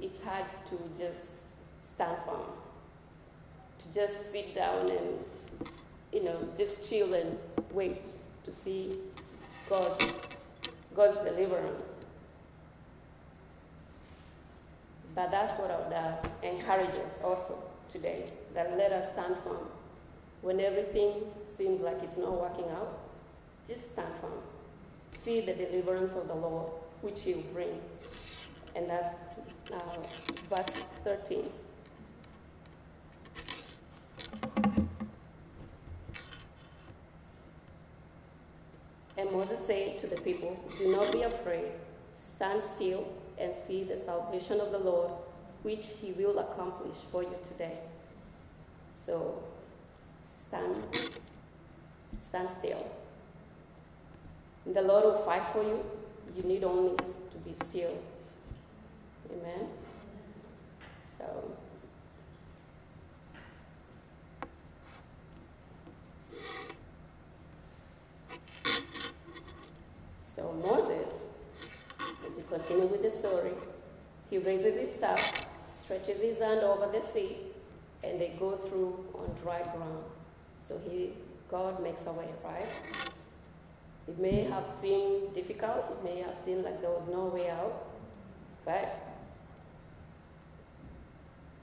it's 0.00 0.20
hard 0.20 0.46
to 0.68 0.78
just 0.98 1.42
stand 1.82 2.16
firm. 2.24 2.46
To 3.80 3.94
just 3.94 4.30
sit 4.30 4.54
down 4.54 4.88
and, 4.88 5.70
you 6.12 6.22
know, 6.22 6.48
just 6.56 6.88
chill 6.88 7.14
and 7.14 7.36
wait 7.72 8.06
to 8.44 8.52
see 8.52 8.98
God, 9.68 10.12
God's 10.94 11.16
deliverance. 11.24 11.86
But 15.14 15.30
that's 15.30 15.58
what 15.58 15.70
I 15.70 15.78
would 15.80 15.92
uh, 15.92 16.16
encourage 16.42 16.94
us 16.94 17.20
also 17.24 17.58
today, 17.92 18.26
that 18.54 18.76
let 18.78 18.92
us 18.92 19.12
stand 19.12 19.36
firm. 19.42 19.66
When 20.42 20.60
everything 20.60 21.14
seems 21.56 21.80
like 21.80 22.00
it's 22.02 22.16
not 22.16 22.40
working 22.40 22.70
out, 22.70 23.00
just 23.66 23.92
stand 23.92 24.12
firm. 24.20 24.38
See 25.24 25.40
the 25.40 25.52
deliverance 25.52 26.12
of 26.14 26.28
the 26.28 26.34
Lord, 26.34 26.70
which 27.02 27.22
He 27.22 27.34
will 27.34 27.42
bring. 27.52 27.80
And 28.74 28.88
that's 28.88 29.14
uh, 29.72 29.78
verse 30.48 30.94
13. 31.04 31.44
And 39.20 39.30
Moses 39.32 39.58
said 39.66 39.98
to 40.00 40.06
the 40.06 40.18
people, 40.22 40.58
Do 40.78 40.90
not 40.90 41.12
be 41.12 41.22
afraid, 41.22 41.72
stand 42.14 42.62
still 42.62 43.06
and 43.38 43.54
see 43.54 43.84
the 43.84 43.96
salvation 43.96 44.60
of 44.60 44.70
the 44.70 44.78
Lord, 44.78 45.10
which 45.62 45.88
he 46.00 46.12
will 46.12 46.38
accomplish 46.38 46.96
for 47.12 47.22
you 47.22 47.36
today. 47.46 47.78
So 48.94 49.42
stand, 50.48 50.82
stand 52.22 52.48
still. 52.58 52.86
The 54.66 54.82
Lord 54.82 55.04
will 55.04 55.24
fight 55.24 55.42
for 55.52 55.62
you. 55.62 55.84
You 56.36 56.42
need 56.42 56.64
only 56.64 56.96
to 56.96 57.38
be 57.44 57.54
still. 57.68 57.96
Amen. 59.32 59.66
So 61.18 61.56
So 70.40 70.52
Moses, 70.64 71.12
as 71.98 72.36
you 72.36 72.44
continue 72.48 72.86
with 72.86 73.02
the 73.02 73.10
story, 73.10 73.52
he 74.30 74.38
raises 74.38 74.74
his 74.74 74.94
staff, 74.94 75.46
stretches 75.62 76.22
his 76.22 76.38
hand 76.38 76.60
over 76.60 76.90
the 76.90 77.00
sea, 77.00 77.36
and 78.02 78.18
they 78.18 78.32
go 78.38 78.52
through 78.56 79.04
on 79.12 79.36
dry 79.42 79.60
ground. 79.62 80.04
So 80.66 80.80
he, 80.88 81.10
God 81.50 81.82
makes 81.82 82.06
a 82.06 82.12
way, 82.12 82.28
right? 82.42 83.09
It 84.10 84.18
may 84.18 84.42
have 84.42 84.68
seemed 84.68 85.32
difficult, 85.34 85.84
it 85.88 86.02
may 86.02 86.20
have 86.22 86.36
seemed 86.44 86.64
like 86.64 86.80
there 86.80 86.90
was 86.90 87.06
no 87.08 87.26
way 87.26 87.48
out, 87.48 87.86
but 88.64 88.96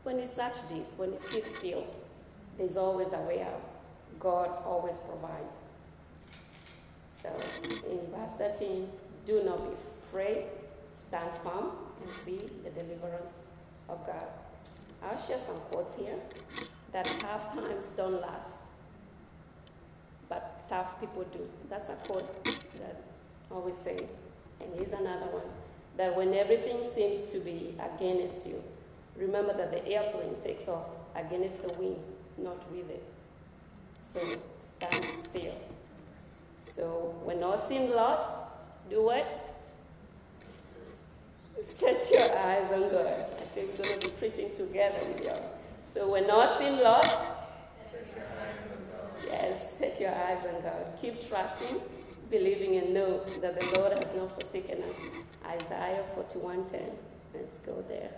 when 0.04 0.18
you 0.18 0.26
search 0.26 0.54
deep, 0.70 0.86
when 0.96 1.12
you 1.12 1.20
sit 1.30 1.46
still, 1.58 1.86
there's 2.58 2.78
always 2.78 3.12
a 3.12 3.20
way 3.20 3.42
out. 3.42 3.62
God 4.18 4.50
always 4.66 4.96
provides. 4.98 5.58
So 7.22 7.30
in 7.92 8.00
verse 8.16 8.32
13, 8.38 8.88
do 9.26 9.44
not 9.44 9.58
be 9.70 9.76
afraid, 10.06 10.46
stand 10.94 11.32
firm 11.44 11.72
and 12.02 12.10
see 12.24 12.40
the 12.64 12.70
deliverance 12.70 13.36
of 13.90 14.08
God. 14.08 14.30
I'll 15.04 15.22
share 15.28 15.40
some 15.46 15.60
quotes 15.70 15.96
here 15.96 16.16
that 16.94 17.08
tough 17.20 17.54
times 17.54 17.88
don't 17.98 18.22
last, 18.22 18.54
tough 20.68 21.00
people 21.00 21.24
do. 21.32 21.48
That's 21.70 21.90
a 21.90 21.94
quote 21.94 22.44
that 22.44 23.02
I 23.50 23.54
always 23.54 23.78
say. 23.78 23.98
And 24.60 24.70
here's 24.76 24.94
another 24.94 25.28
one 25.28 25.44
that 25.98 26.16
when 26.16 26.34
everything 26.34 26.86
seems 26.94 27.26
to 27.32 27.40
be 27.40 27.74
against 27.80 28.48
you, 28.48 28.64
remember 29.16 29.56
that 29.58 29.72
the 29.72 29.86
airplane 29.88 30.36
takes 30.42 30.68
off 30.68 30.86
against 31.16 31.64
the 31.64 31.74
wind, 31.74 31.98
not 32.38 32.72
with 32.72 32.90
it. 32.90 33.04
So 34.14 34.22
stand 34.62 35.06
still. 35.24 35.56
So 36.62 37.16
when 37.24 37.42
all 37.44 37.58
seems 37.58 37.94
lost, 37.94 38.36
do 38.90 39.04
what? 39.04 39.56
Set 41.64 42.08
your 42.12 42.38
eyes 42.38 42.72
on 42.72 42.90
God. 42.92 43.26
I 43.42 43.46
said 43.46 43.68
we're 43.70 43.84
going 43.84 44.00
to 44.00 44.08
be 44.08 44.14
preaching 44.14 44.52
together 44.56 45.00
with 45.08 45.26
y'all. 45.26 45.52
So 45.84 46.12
when 46.12 46.30
all 46.30 46.56
seem 46.60 46.78
lost, 46.80 47.18
yes, 49.28 49.78
set 49.78 50.00
your 50.00 50.12
eyes 50.12 50.40
on 50.48 50.62
God. 50.62 50.86
Keep 51.02 51.28
trusting, 51.28 51.82
believing, 52.30 52.78
and 52.78 52.94
know 52.94 53.24
that 53.42 53.60
the 53.60 53.80
Lord 53.80 53.98
has 53.98 54.16
not 54.16 54.42
forsaken 54.42 54.84
us. 54.84 54.96
Isaiah 55.46 56.04
41:10. 56.16 56.92
Let's 57.34 57.58
go 57.58 57.82
there. 57.88 58.12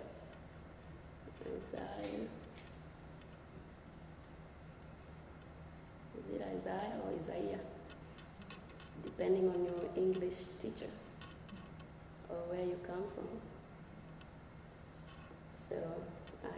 Isaiah. 1.49 2.27
Is 6.17 6.35
it 6.35 6.41
Isaiah 6.41 6.93
or 7.03 7.11
Isaiah? 7.19 7.59
Depending 9.03 9.49
on 9.49 9.65
your 9.65 9.89
English 9.95 10.35
teacher 10.61 10.91
or 12.29 12.37
where 12.49 12.65
you 12.65 12.79
come 12.85 13.03
from. 13.15 13.29
So 15.69 15.75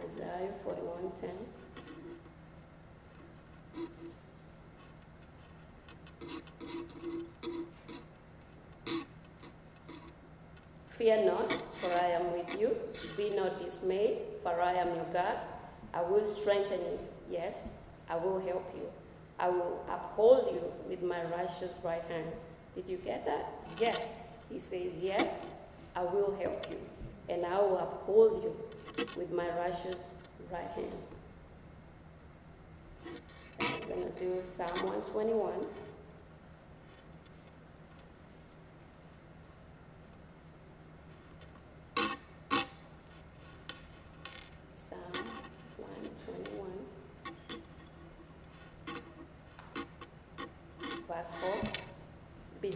Isaiah 0.04 0.52
41:10. 0.64 1.61
Fear 11.02 11.24
not, 11.24 11.50
for 11.80 11.90
I 12.00 12.10
am 12.10 12.30
with 12.30 12.60
you. 12.60 12.76
Be 13.16 13.30
not 13.30 13.60
dismayed, 13.60 14.18
for 14.44 14.60
I 14.60 14.74
am 14.74 14.94
your 14.94 15.04
God. 15.12 15.36
I 15.92 16.00
will 16.00 16.22
strengthen 16.22 16.78
you. 16.78 16.98
Yes, 17.28 17.56
I 18.08 18.14
will 18.14 18.38
help 18.38 18.72
you. 18.72 18.88
I 19.36 19.48
will 19.48 19.84
uphold 19.90 20.54
you 20.54 20.62
with 20.88 21.02
my 21.02 21.20
righteous 21.24 21.72
right 21.82 22.04
hand. 22.04 22.28
Did 22.76 22.84
you 22.86 22.98
get 22.98 23.26
that? 23.26 23.52
Yes. 23.80 23.98
He 24.48 24.60
says, 24.60 24.92
Yes, 25.00 25.44
I 25.96 26.04
will 26.04 26.36
help 26.40 26.68
you, 26.70 26.78
and 27.28 27.44
I 27.44 27.58
will 27.58 27.78
uphold 27.78 28.44
you 28.44 29.04
with 29.16 29.32
my 29.32 29.48
righteous 29.58 29.96
right 30.52 30.70
hand. 30.70 30.92
I'm 33.58 33.88
going 33.88 34.04
to 34.04 34.20
do 34.20 34.40
Psalm 34.56 34.86
121. 34.86 35.52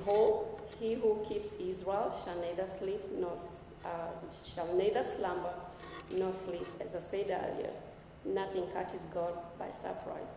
Behold, 0.06 0.62
he 0.78 0.94
who 0.94 1.18
keeps 1.28 1.54
Israel 1.54 2.14
shall 2.24 2.40
neither 2.40 2.64
sleep 2.64 3.00
nor 3.18 3.36
uh, 3.84 3.88
shall 4.54 4.72
neither 4.74 5.02
slumber 5.02 5.52
nor 6.14 6.32
sleep. 6.32 6.66
As 6.80 6.94
I 6.94 7.00
said 7.00 7.26
earlier, 7.26 7.72
nothing 8.24 8.68
catches 8.72 9.00
God 9.12 9.34
by 9.58 9.68
surprise. 9.70 10.30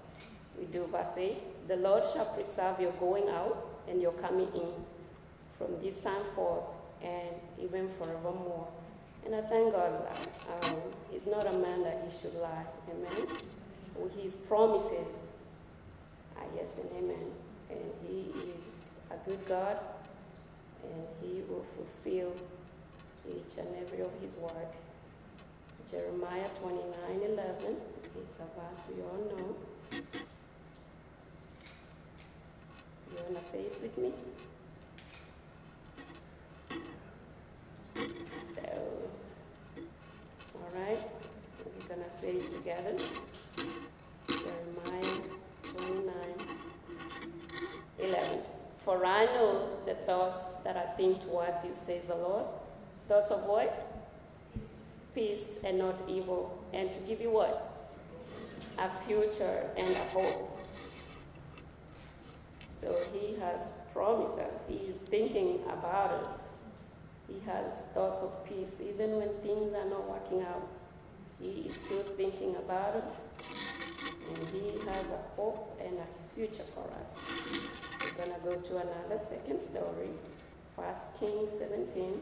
We 0.57 0.65
do 0.65 0.87
verse 0.91 1.15
8 1.15 1.67
The 1.67 1.75
Lord 1.75 2.03
shall 2.11 2.25
preserve 2.25 2.79
your 2.79 2.93
going 2.93 3.29
out 3.29 3.63
and 3.87 4.01
your 4.01 4.13
coming 4.13 4.49
in 4.55 4.73
from 5.59 5.79
this 5.83 6.01
time 6.01 6.23
forth 6.33 6.63
and 7.03 7.35
even 7.61 7.89
forevermore. 7.89 8.67
And 9.23 9.35
I 9.35 9.41
thank 9.41 9.71
God 9.71 9.93
um, 10.63 10.77
He's 11.11 11.27
not 11.27 11.45
a 11.53 11.55
man 11.55 11.83
that 11.83 12.09
He 12.09 12.19
should 12.19 12.33
lie. 12.41 12.65
Amen. 12.89 13.27
His 14.19 14.35
promises 14.35 15.13
are 16.37 16.47
yes 16.55 16.71
and 16.81 16.89
amen. 17.03 17.27
And 17.69 17.79
He 18.01 18.31
is 18.49 18.78
a 19.11 19.29
good 19.29 19.45
God 19.45 19.77
and 20.83 21.07
He 21.21 21.41
will 21.49 21.65
fulfill 21.75 22.33
each 23.27 23.57
and 23.57 23.67
every 23.81 24.01
of 24.01 24.11
His 24.21 24.33
word. 24.33 24.67
Jeremiah 25.91 26.47
29 26.61 27.21
11. 27.31 27.77
It's 28.15 28.37
a 28.37 28.47
verse 28.55 28.83
we 28.95 29.01
all 29.01 29.23
know. 29.35 29.55
You 33.09 33.15
want 33.23 33.37
to 33.37 33.43
say 33.51 33.61
it 33.61 33.81
with 33.81 33.97
me? 33.97 34.11
So, 38.55 38.63
all 40.55 40.71
right, 40.75 41.01
we're 41.65 41.95
going 41.95 42.03
to 42.07 42.15
say 42.21 42.33
it 42.33 42.51
together. 42.51 42.95
Jeremiah 44.27 45.21
29 45.63 46.13
11. 47.99 48.39
For 48.89 49.05
I 49.05 49.25
know 49.25 49.69
the 49.85 49.93
thoughts 49.93 50.45
that 50.63 50.75
I 50.75 50.97
think 50.97 51.21
towards 51.21 51.63
you, 51.63 51.75
says 51.75 52.01
the 52.07 52.15
Lord. 52.15 52.47
Thoughts 53.07 53.29
of 53.29 53.43
what? 53.43 53.87
Peace 55.13 55.59
and 55.63 55.77
not 55.77 56.01
evil. 56.07 56.59
And 56.73 56.91
to 56.91 56.97
give 57.01 57.21
you 57.21 57.29
what? 57.29 57.87
A 58.79 58.89
future 59.05 59.69
and 59.77 59.95
a 59.95 60.05
hope. 60.05 60.59
So 62.81 62.97
he 63.13 63.35
has 63.39 63.73
promised 63.93 64.39
us. 64.39 64.59
He 64.67 64.77
is 64.77 64.95
thinking 65.05 65.59
about 65.69 66.09
us. 66.09 66.39
He 67.27 67.35
has 67.45 67.71
thoughts 67.93 68.23
of 68.23 68.43
peace. 68.43 68.73
Even 68.81 69.17
when 69.17 69.29
things 69.43 69.71
are 69.75 69.87
not 69.87 70.09
working 70.09 70.41
out, 70.41 70.67
he 71.39 71.69
is 71.69 71.75
still 71.85 72.01
thinking 72.17 72.55
about 72.55 72.95
us. 72.95 73.13
And 74.29 74.47
he 74.47 74.79
has 74.89 75.05
a 75.13 75.21
hope 75.35 75.79
and 75.79 75.95
a 75.99 76.07
future 76.33 76.65
for 76.73 76.89
us. 76.89 77.88
We're 78.19 78.25
going 78.25 78.41
to 78.41 78.49
go 78.49 78.55
to 78.55 78.77
another 78.77 79.23
second 79.29 79.61
story. 79.61 80.09
First 80.75 81.03
Kings 81.21 81.51
17. 81.57 82.19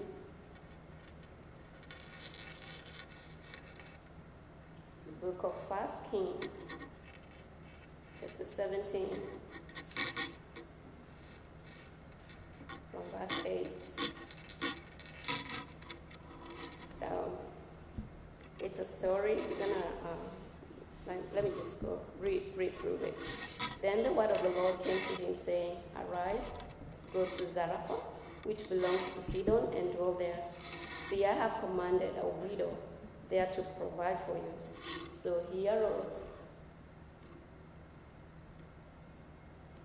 The 5.07 5.25
book 5.25 5.43
of 5.43 5.53
First 5.67 5.95
Kings, 6.11 6.51
chapter 8.21 8.45
17. 8.45 9.07
from 12.91 13.01
verse 13.19 13.41
8. 13.43 13.67
So 16.99 17.31
it's 18.59 18.77
a 18.77 18.85
story. 18.85 19.35
We're 19.35 19.59
gonna 19.59 19.73
um, 19.73 20.19
let, 20.29 20.46
let 21.33 21.43
me 21.43 21.51
just 21.63 21.79
go 21.81 21.99
read 22.19 22.43
read 22.55 22.77
through 22.79 22.99
it. 23.03 23.17
Then 23.81 24.03
the 24.03 24.11
word 24.11 24.31
of 24.31 24.43
the 24.43 24.49
Lord 24.49 24.83
came 24.83 24.99
to 24.99 25.21
him, 25.21 25.35
saying, 25.35 25.77
Arise, 25.95 26.41
go 27.13 27.25
to 27.25 27.53
Zarephath, 27.53 28.03
which 28.43 28.67
belongs 28.67 29.01
to 29.15 29.21
Sidon, 29.21 29.73
and 29.75 29.93
dwell 29.93 30.15
there. 30.19 30.39
See, 31.09 31.25
I 31.25 31.33
have 31.33 31.59
commanded 31.61 32.11
a 32.21 32.27
widow 32.47 32.75
there 33.29 33.45
to 33.45 33.61
provide 33.79 34.19
for 34.25 34.35
you. 34.35 34.53
So 35.23 35.41
he 35.51 35.69
arose 35.69 36.23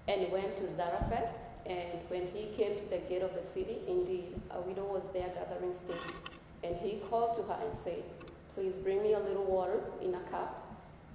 and 0.09 0.31
went 0.33 0.57
to 0.57 0.75
Zarephath. 0.75 1.29
And 1.65 2.01
when 2.09 2.27
he 2.35 2.49
came 2.57 2.77
to 2.77 2.91
the 2.91 2.99
gate 2.99 3.23
of 3.23 3.35
the 3.35 3.43
city, 3.43 3.79
indeed, 3.87 4.35
a 4.51 4.61
widow 4.61 4.85
was 4.85 5.05
there 5.13 5.29
gathering 5.29 5.75
sticks. 5.75 6.13
And 6.65 6.75
he 6.77 7.01
called 7.09 7.37
to 7.37 7.43
her 7.45 7.59
and 7.65 7.77
said, 7.77 8.03
Please 8.57 8.75
bring 8.75 9.03
me 9.03 9.13
a 9.13 9.21
little 9.21 9.45
water 9.45 9.81
in 10.03 10.15
a 10.15 10.21
cup 10.31 10.62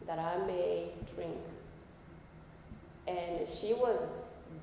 that 0.07 0.19
I 0.19 0.45
may 0.47 0.89
drink. 1.13 1.37
And 3.07 3.47
she 3.47 3.73
was 3.73 3.99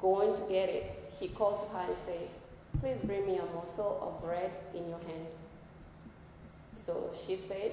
going 0.00 0.35
to 0.35 0.40
get 0.48 0.68
it. 0.68 1.12
He 1.20 1.28
called 1.28 1.61
to 1.61 1.76
her 1.76 1.87
and 1.88 1.96
said, 1.96 2.28
Please 2.80 2.98
bring 3.04 3.26
me 3.26 3.38
a 3.38 3.46
morsel 3.54 3.98
of 4.02 4.22
bread 4.26 4.50
in 4.74 4.88
your 4.88 4.98
hand. 4.98 5.26
So 6.72 7.11
she 7.26 7.37
said, 7.37 7.72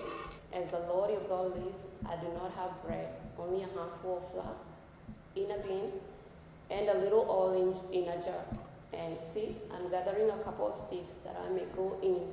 As 0.53 0.67
the 0.67 0.79
Lord 0.79 1.11
your 1.11 1.21
God 1.21 1.55
lives, 1.55 1.87
I 2.05 2.15
do 2.17 2.27
not 2.33 2.53
have 2.53 2.81
bread, 2.85 3.07
only 3.37 3.63
a 3.63 3.67
handful 3.67 4.17
of 4.17 4.31
flour 4.31 4.55
in 5.35 5.49
a 5.51 5.57
bin 5.57 5.91
and 6.69 6.89
a 6.89 6.97
little 6.99 7.25
oil 7.29 7.83
in, 7.91 8.01
in 8.01 8.07
a 8.09 8.15
jar. 8.21 8.43
And 8.93 9.17
see, 9.19 9.55
I'm 9.73 9.89
gathering 9.89 10.29
a 10.29 10.37
couple 10.43 10.67
of 10.67 10.75
sticks 10.75 11.15
that 11.23 11.37
I 11.45 11.49
may 11.49 11.65
go 11.75 11.97
in 12.01 12.27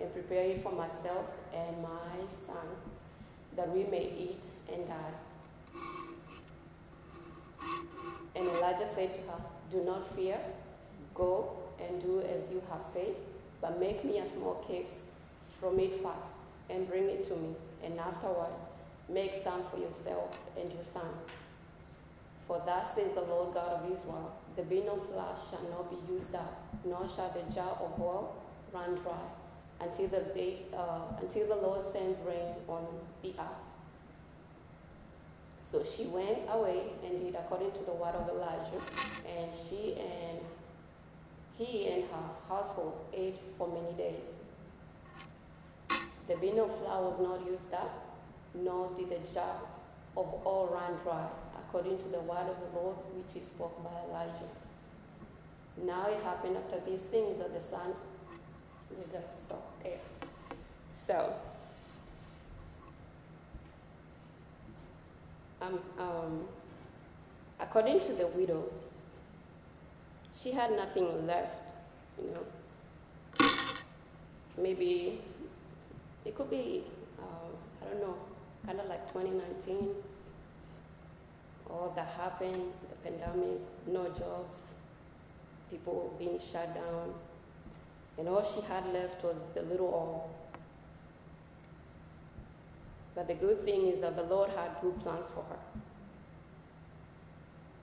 and 0.00 0.12
prepare 0.12 0.44
it 0.44 0.62
for 0.62 0.72
myself 0.72 1.26
and 1.54 1.82
my 1.82 2.26
son, 2.28 2.66
that 3.56 3.68
we 3.70 3.84
may 3.84 4.12
eat 4.18 4.44
and 4.72 4.86
die. 4.88 5.14
And 8.36 8.48
Elijah 8.48 8.86
said 8.86 9.14
to 9.14 9.20
her, 9.30 9.40
Do 9.70 9.84
not 9.84 10.14
fear, 10.14 10.38
go 11.14 11.56
and 11.80 12.00
do 12.00 12.22
as 12.22 12.50
you 12.50 12.62
have 12.70 12.82
said, 12.82 13.14
but 13.60 13.78
make 13.78 14.04
me 14.04 14.18
a 14.18 14.26
small 14.26 14.64
cake 14.66 14.88
from 15.60 15.78
it 15.78 16.02
first, 16.02 16.30
and 16.70 16.88
bring 16.88 17.04
it 17.04 17.26
to 17.28 17.36
me, 17.36 17.54
and 17.84 17.98
afterward 17.98 18.52
make 19.08 19.34
some 19.42 19.64
for 19.70 19.78
yourself 19.78 20.40
and 20.58 20.72
your 20.72 20.84
son. 20.84 21.10
For 22.46 22.62
thus 22.64 22.94
says 22.94 23.12
the 23.14 23.22
Lord 23.22 23.54
God 23.54 23.82
of 23.82 23.92
Israel, 23.92 24.32
the 24.56 24.62
bin 24.62 24.88
of 24.88 25.06
flour 25.08 25.36
shall 25.50 25.62
not 25.70 25.90
be 25.90 26.12
used 26.12 26.34
up, 26.34 26.62
nor 26.84 27.08
shall 27.08 27.30
the 27.30 27.54
jar 27.54 27.76
of 27.80 28.00
oil 28.00 28.34
run 28.72 28.94
dry, 28.96 29.20
until 29.80 30.08
the 30.08 30.20
day, 30.34 30.62
uh, 30.76 31.00
until 31.20 31.46
the 31.48 31.56
Lord 31.56 31.82
sends 31.82 32.18
rain 32.26 32.54
on 32.68 32.86
the 33.22 33.30
earth. 33.38 33.69
So 35.70 35.84
she 35.84 36.06
went 36.06 36.38
away 36.50 36.82
and 37.04 37.20
did 37.24 37.36
according 37.36 37.70
to 37.70 37.78
the 37.84 37.92
word 37.92 38.16
of 38.16 38.28
Elijah, 38.28 38.82
and 39.24 39.50
she 39.54 39.94
and 39.94 40.40
he 41.56 41.86
and 41.88 42.04
her 42.10 42.30
household 42.48 43.04
ate 43.14 43.38
for 43.56 43.68
many 43.68 43.96
days. 43.96 44.34
The 46.26 46.34
bin 46.36 46.58
of 46.58 46.76
flour 46.80 47.10
was 47.10 47.20
not 47.20 47.46
used 47.46 47.72
up, 47.72 48.16
nor 48.54 48.90
did 48.98 49.10
the 49.10 49.32
jar 49.32 49.60
of 50.16 50.26
oil 50.44 50.70
run 50.72 50.98
dry, 51.04 51.26
according 51.54 51.98
to 51.98 52.08
the 52.08 52.20
word 52.20 52.48
of 52.50 52.56
the 52.58 52.80
Lord 52.80 52.96
which 53.14 53.32
he 53.32 53.40
spoke 53.40 53.80
by 53.84 53.90
Elijah. 54.08 54.50
Now 55.84 56.08
it 56.08 56.20
happened 56.24 56.56
after 56.56 56.80
these 56.88 57.02
things 57.02 57.38
that 57.38 57.54
the 57.54 57.60
sun, 57.60 57.94
we're 58.90 59.06
going 59.12 59.24
to 59.24 59.36
stop 59.46 59.82
there. 59.84 60.00
So, 60.96 61.34
um, 65.60 65.78
um, 65.98 66.40
according 67.58 68.00
to 68.00 68.12
the 68.12 68.26
widow, 68.28 68.64
she 70.42 70.52
had 70.52 70.72
nothing 70.72 71.26
left, 71.26 71.72
you 72.22 72.30
know. 72.30 73.48
Maybe 74.56 75.20
it 76.24 76.34
could 76.36 76.50
be, 76.50 76.84
um, 77.18 77.50
I 77.82 77.90
don't 77.90 78.00
know, 78.00 78.16
kind 78.66 78.80
of 78.80 78.86
like 78.88 79.06
2019. 79.12 79.88
All 81.68 81.92
that 81.94 82.08
happened, 82.16 82.72
the 82.88 83.10
pandemic, 83.10 83.60
no 83.86 84.08
jobs, 84.08 84.62
people 85.70 86.14
being 86.18 86.40
shut 86.52 86.74
down, 86.74 87.14
and 88.18 88.28
all 88.28 88.42
she 88.42 88.60
had 88.62 88.86
left 88.92 89.22
was 89.22 89.42
the 89.54 89.62
little. 89.62 90.30
But 93.20 93.28
the 93.28 93.34
good 93.34 93.66
thing 93.66 93.88
is 93.88 94.00
that 94.00 94.16
the 94.16 94.22
Lord 94.22 94.48
had 94.56 94.70
good 94.80 94.98
plans 95.02 95.28
for 95.28 95.44
her. 95.44 95.58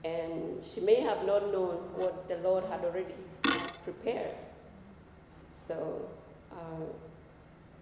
And 0.02 0.64
she 0.68 0.80
may 0.80 1.00
have 1.00 1.24
not 1.24 1.52
known 1.52 1.76
what 1.94 2.26
the 2.26 2.38
Lord 2.38 2.64
had 2.64 2.84
already 2.84 3.14
prepared. 3.84 4.34
So 5.54 6.08
uh, 6.50 6.86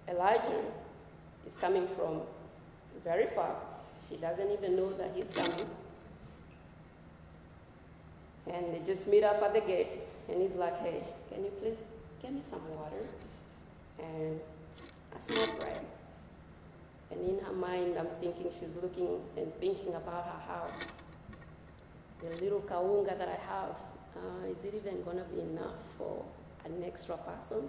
Elijah 0.07 0.64
is 1.47 1.57
coming 1.57 1.88
from 1.88 2.21
very 3.03 3.29
far. 3.29 3.57
She 4.11 4.16
doesn't 4.19 4.51
even 4.51 4.77
know 4.77 4.92
that 4.92 5.12
he's 5.14 5.31
coming. 5.31 5.66
And 8.53 8.75
they 8.75 8.83
just 8.85 9.07
meet 9.07 9.25
up 9.25 9.42
at 9.42 9.55
the 9.55 9.62
gate, 9.62 10.03
and 10.29 10.42
he's 10.42 10.57
like, 10.57 10.79
hey, 10.81 11.03
can 11.33 11.42
you 11.42 11.51
please 11.62 11.79
get 12.21 12.35
me 12.35 12.42
some 12.47 12.61
water 12.77 13.07
and 13.99 14.40
a 15.16 15.21
small 15.23 15.47
bread? 15.59 15.81
And 17.11 17.21
in 17.21 17.38
her 17.45 17.53
mind, 17.53 17.97
I'm 17.99 18.09
thinking 18.21 18.51
she's 18.51 18.75
looking 18.83 19.21
and 19.37 19.55
thinking 19.61 19.95
about 19.95 20.25
her 20.25 20.53
house. 20.53 20.92
The 22.21 22.42
little 22.42 22.61
kaunga 22.61 23.16
that 23.19 23.29
I 23.29 23.53
have, 23.53 23.77
uh, 24.16 24.51
is 24.51 24.64
it 24.64 24.75
even 24.75 25.03
going 25.03 25.19
to 25.19 25.25
be 25.25 25.40
enough 25.40 25.77
for 25.99 26.25
an 26.64 26.83
extra 26.85 27.16
person? 27.16 27.69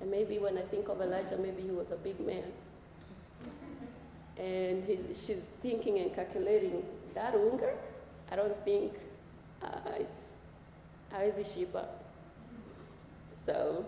And 0.00 0.10
maybe 0.10 0.38
when 0.38 0.58
I 0.58 0.62
think 0.62 0.88
of 0.88 1.00
Elijah, 1.00 1.38
maybe 1.38 1.62
he 1.62 1.70
was 1.70 1.90
a 1.92 1.96
big 1.96 2.18
man. 2.20 2.44
And 4.38 4.84
he's, 4.84 4.98
she's 5.24 5.42
thinking 5.62 5.98
and 5.98 6.14
calculating 6.14 6.82
that 7.14 7.32
hunger. 7.32 7.74
I 8.30 8.36
don't 8.36 8.64
think 8.64 8.92
uh, 9.62 9.68
it's 9.98 10.26
how 11.10 11.20
is 11.20 11.38
it 11.38 11.46
Sheba? 11.46 11.86
So, 13.46 13.86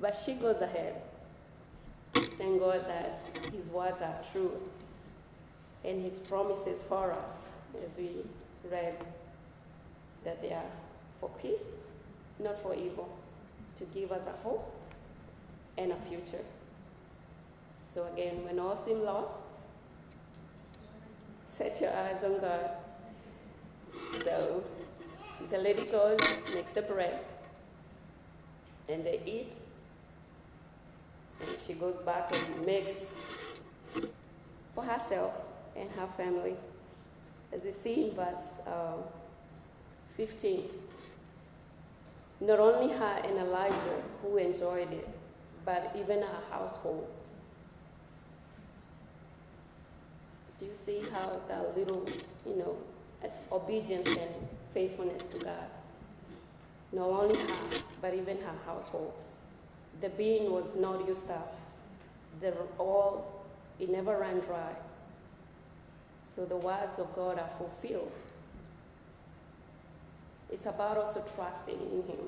but 0.00 0.16
she 0.24 0.34
goes 0.34 0.60
ahead. 0.60 0.94
Thank 2.38 2.60
God 2.60 2.86
that 2.86 3.20
His 3.54 3.68
words 3.68 4.02
are 4.02 4.20
true 4.32 4.52
and 5.84 6.02
His 6.02 6.18
promises 6.18 6.82
for 6.82 7.12
us, 7.12 7.44
as 7.86 7.96
we 7.96 8.10
read, 8.70 8.94
that 10.24 10.42
they 10.42 10.52
are 10.52 10.70
for 11.20 11.30
peace, 11.40 11.62
not 12.38 12.60
for 12.60 12.74
evil, 12.74 13.08
to 13.78 13.84
give 13.86 14.12
us 14.12 14.26
a 14.26 14.42
hope 14.42 14.74
and 15.78 15.92
a 15.92 15.96
future. 16.08 16.44
So, 17.76 18.06
again, 18.12 18.44
when 18.44 18.58
all 18.58 18.76
seem 18.76 19.02
lost, 19.02 19.44
set 21.42 21.80
your 21.80 21.94
eyes 21.94 22.22
on 22.24 22.40
God. 22.40 22.70
So, 24.24 24.62
the 25.50 25.58
lady 25.58 25.84
goes, 25.84 26.18
makes 26.52 26.72
the 26.72 26.82
bread, 26.82 27.20
and 28.88 29.04
they 29.04 29.20
eat 29.24 29.54
and 31.40 31.48
she 31.66 31.74
goes 31.74 31.96
back 31.96 32.32
and 32.34 32.66
makes 32.66 33.06
for 34.74 34.84
herself 34.84 35.32
and 35.76 35.90
her 35.92 36.06
family. 36.06 36.54
As 37.52 37.64
we 37.64 37.72
see 37.72 38.08
in 38.08 38.14
verse 38.14 38.60
uh, 38.66 38.96
15, 40.16 40.64
not 42.40 42.60
only 42.60 42.94
her 42.94 43.20
and 43.24 43.38
Elijah 43.38 44.02
who 44.22 44.36
enjoyed 44.36 44.92
it, 44.92 45.08
but 45.64 45.94
even 45.98 46.20
her 46.20 46.40
household. 46.50 47.08
Do 50.58 50.66
you 50.66 50.74
see 50.74 51.02
how 51.12 51.32
that 51.48 51.76
little, 51.76 52.06
you 52.46 52.56
know, 52.56 52.76
obedience 53.52 54.08
and 54.08 54.30
faithfulness 54.72 55.28
to 55.28 55.38
God? 55.38 55.68
Not 56.92 57.08
only 57.08 57.36
her, 57.38 57.46
but 58.00 58.14
even 58.14 58.38
her 58.38 58.54
household. 58.64 59.12
The 60.00 60.08
bean 60.10 60.50
was 60.50 60.66
not 60.76 61.06
used 61.06 61.30
up. 61.30 61.58
The 62.40 62.52
oil, 62.78 63.24
it 63.80 63.88
never 63.88 64.18
ran 64.18 64.40
dry. 64.40 64.72
So 66.24 66.44
the 66.44 66.56
words 66.56 66.98
of 66.98 67.14
God 67.14 67.38
are 67.38 67.50
fulfilled. 67.56 68.12
It's 70.52 70.66
about 70.66 70.98
also 70.98 71.24
trusting 71.34 71.74
in 71.74 72.02
Him. 72.08 72.26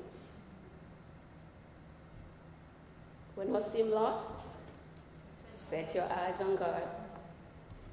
When 3.35 3.53
all 3.53 3.71
seem 3.71 3.91
lost, 3.91 4.33
set 5.69 5.93
your 5.93 6.05
eyes 6.05 6.41
on 6.41 6.55
God. 6.55 6.83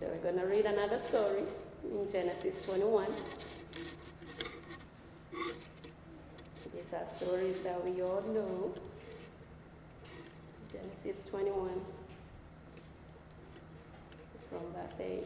So 0.00 0.06
we're 0.06 0.16
going 0.18 0.38
to 0.38 0.46
read 0.46 0.64
another 0.66 0.98
story 0.98 1.42
in 1.84 2.10
Genesis 2.10 2.60
21. 2.60 3.06
These 6.74 6.92
are 6.92 7.04
stories 7.16 7.56
that 7.62 7.84
we 7.84 8.02
all 8.02 8.22
know. 8.22 8.74
Genesis 10.76 11.22
21, 11.30 11.70
from 14.50 14.60
verse 14.74 15.00
8. 15.00 15.24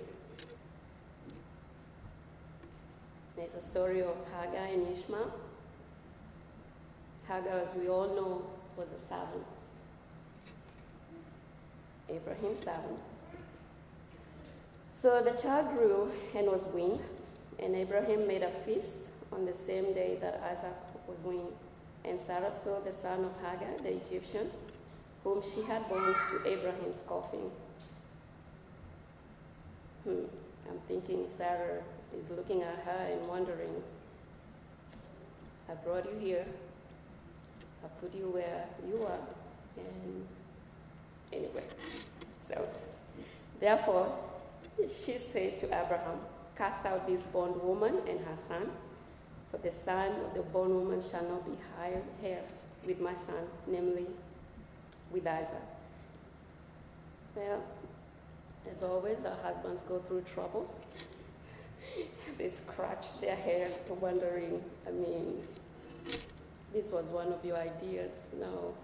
There's 3.36 3.54
a 3.54 3.62
story 3.62 4.00
of 4.02 4.14
Hagar 4.32 4.66
and 4.66 4.96
Ishmael. 4.96 5.32
Hagar, 7.26 7.58
as 7.58 7.74
we 7.74 7.88
all 7.88 8.14
know, 8.14 8.42
was 8.76 8.92
a 8.92 8.98
servant. 8.98 9.44
Abraham's 12.08 12.58
servant. 12.58 13.00
So 14.92 15.20
the 15.20 15.32
child 15.32 15.76
grew 15.76 16.12
and 16.36 16.46
was 16.46 16.64
weaned, 16.72 17.00
and 17.58 17.74
Abraham 17.74 18.28
made 18.28 18.42
a 18.42 18.50
feast 18.50 19.08
on 19.32 19.46
the 19.46 19.54
same 19.54 19.94
day 19.94 20.16
that 20.20 20.40
Isaac 20.44 20.76
was 21.08 21.16
weaned. 21.24 21.54
And 22.04 22.20
Sarah 22.20 22.52
saw 22.52 22.78
the 22.80 22.92
son 22.92 23.24
of 23.24 23.32
Hagar, 23.42 23.76
the 23.82 23.96
Egyptian, 23.96 24.50
whom 25.24 25.42
she 25.42 25.62
had 25.62 25.88
borne 25.88 26.14
to 26.14 26.48
Abraham's 26.48 27.02
coffin. 27.06 27.50
Hmm. 30.04 30.24
I'm 30.68 30.78
thinking 30.86 31.26
Sarah 31.28 31.82
is 32.16 32.30
looking 32.30 32.62
at 32.62 32.78
her 32.84 33.08
and 33.12 33.28
wondering, 33.28 33.82
I 35.68 35.74
brought 35.74 36.04
you 36.04 36.18
here, 36.18 36.46
I 37.84 37.88
put 38.00 38.14
you 38.14 38.30
where 38.30 38.66
you 38.88 39.02
are, 39.04 39.18
and 39.76 40.26
anyway. 41.32 41.64
So, 42.40 42.68
therefore, 43.58 44.16
she 45.04 45.18
said 45.18 45.58
to 45.58 45.66
Abraham, 45.66 46.20
Cast 46.56 46.84
out 46.84 47.06
this 47.06 47.24
bondwoman 47.24 48.00
and 48.06 48.20
her 48.20 48.36
son, 48.36 48.70
for 49.50 49.58
the 49.58 49.72
son 49.72 50.12
of 50.26 50.34
the 50.34 50.42
bondwoman 50.42 51.02
shall 51.02 51.24
not 51.24 51.46
be 51.46 51.56
hired 51.76 52.04
here 52.20 52.42
with 52.86 53.00
my 53.00 53.14
son, 53.14 53.48
namely 53.66 54.06
with 55.10 55.26
Isaac. 55.26 55.62
Well, 57.34 57.62
as 58.70 58.82
always, 58.82 59.24
our 59.24 59.36
husbands 59.42 59.82
go 59.82 59.98
through 59.98 60.22
trouble. 60.22 60.72
they 62.38 62.48
scratch 62.48 63.20
their 63.20 63.36
heads, 63.36 63.76
wondering, 64.00 64.62
I 64.86 64.90
mean, 64.90 65.42
this 66.72 66.92
was 66.92 67.06
one 67.08 67.32
of 67.32 67.44
your 67.44 67.56
ideas. 67.56 68.28
Now, 68.38 68.74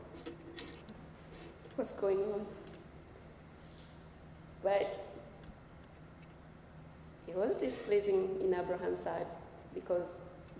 what's 1.76 1.92
going 1.92 2.18
on? 2.18 2.46
But 4.62 5.06
it 7.28 7.36
was 7.36 7.54
displeasing 7.56 8.40
in 8.40 8.54
Abraham's 8.54 9.00
sight 9.00 9.26
because 9.74 10.08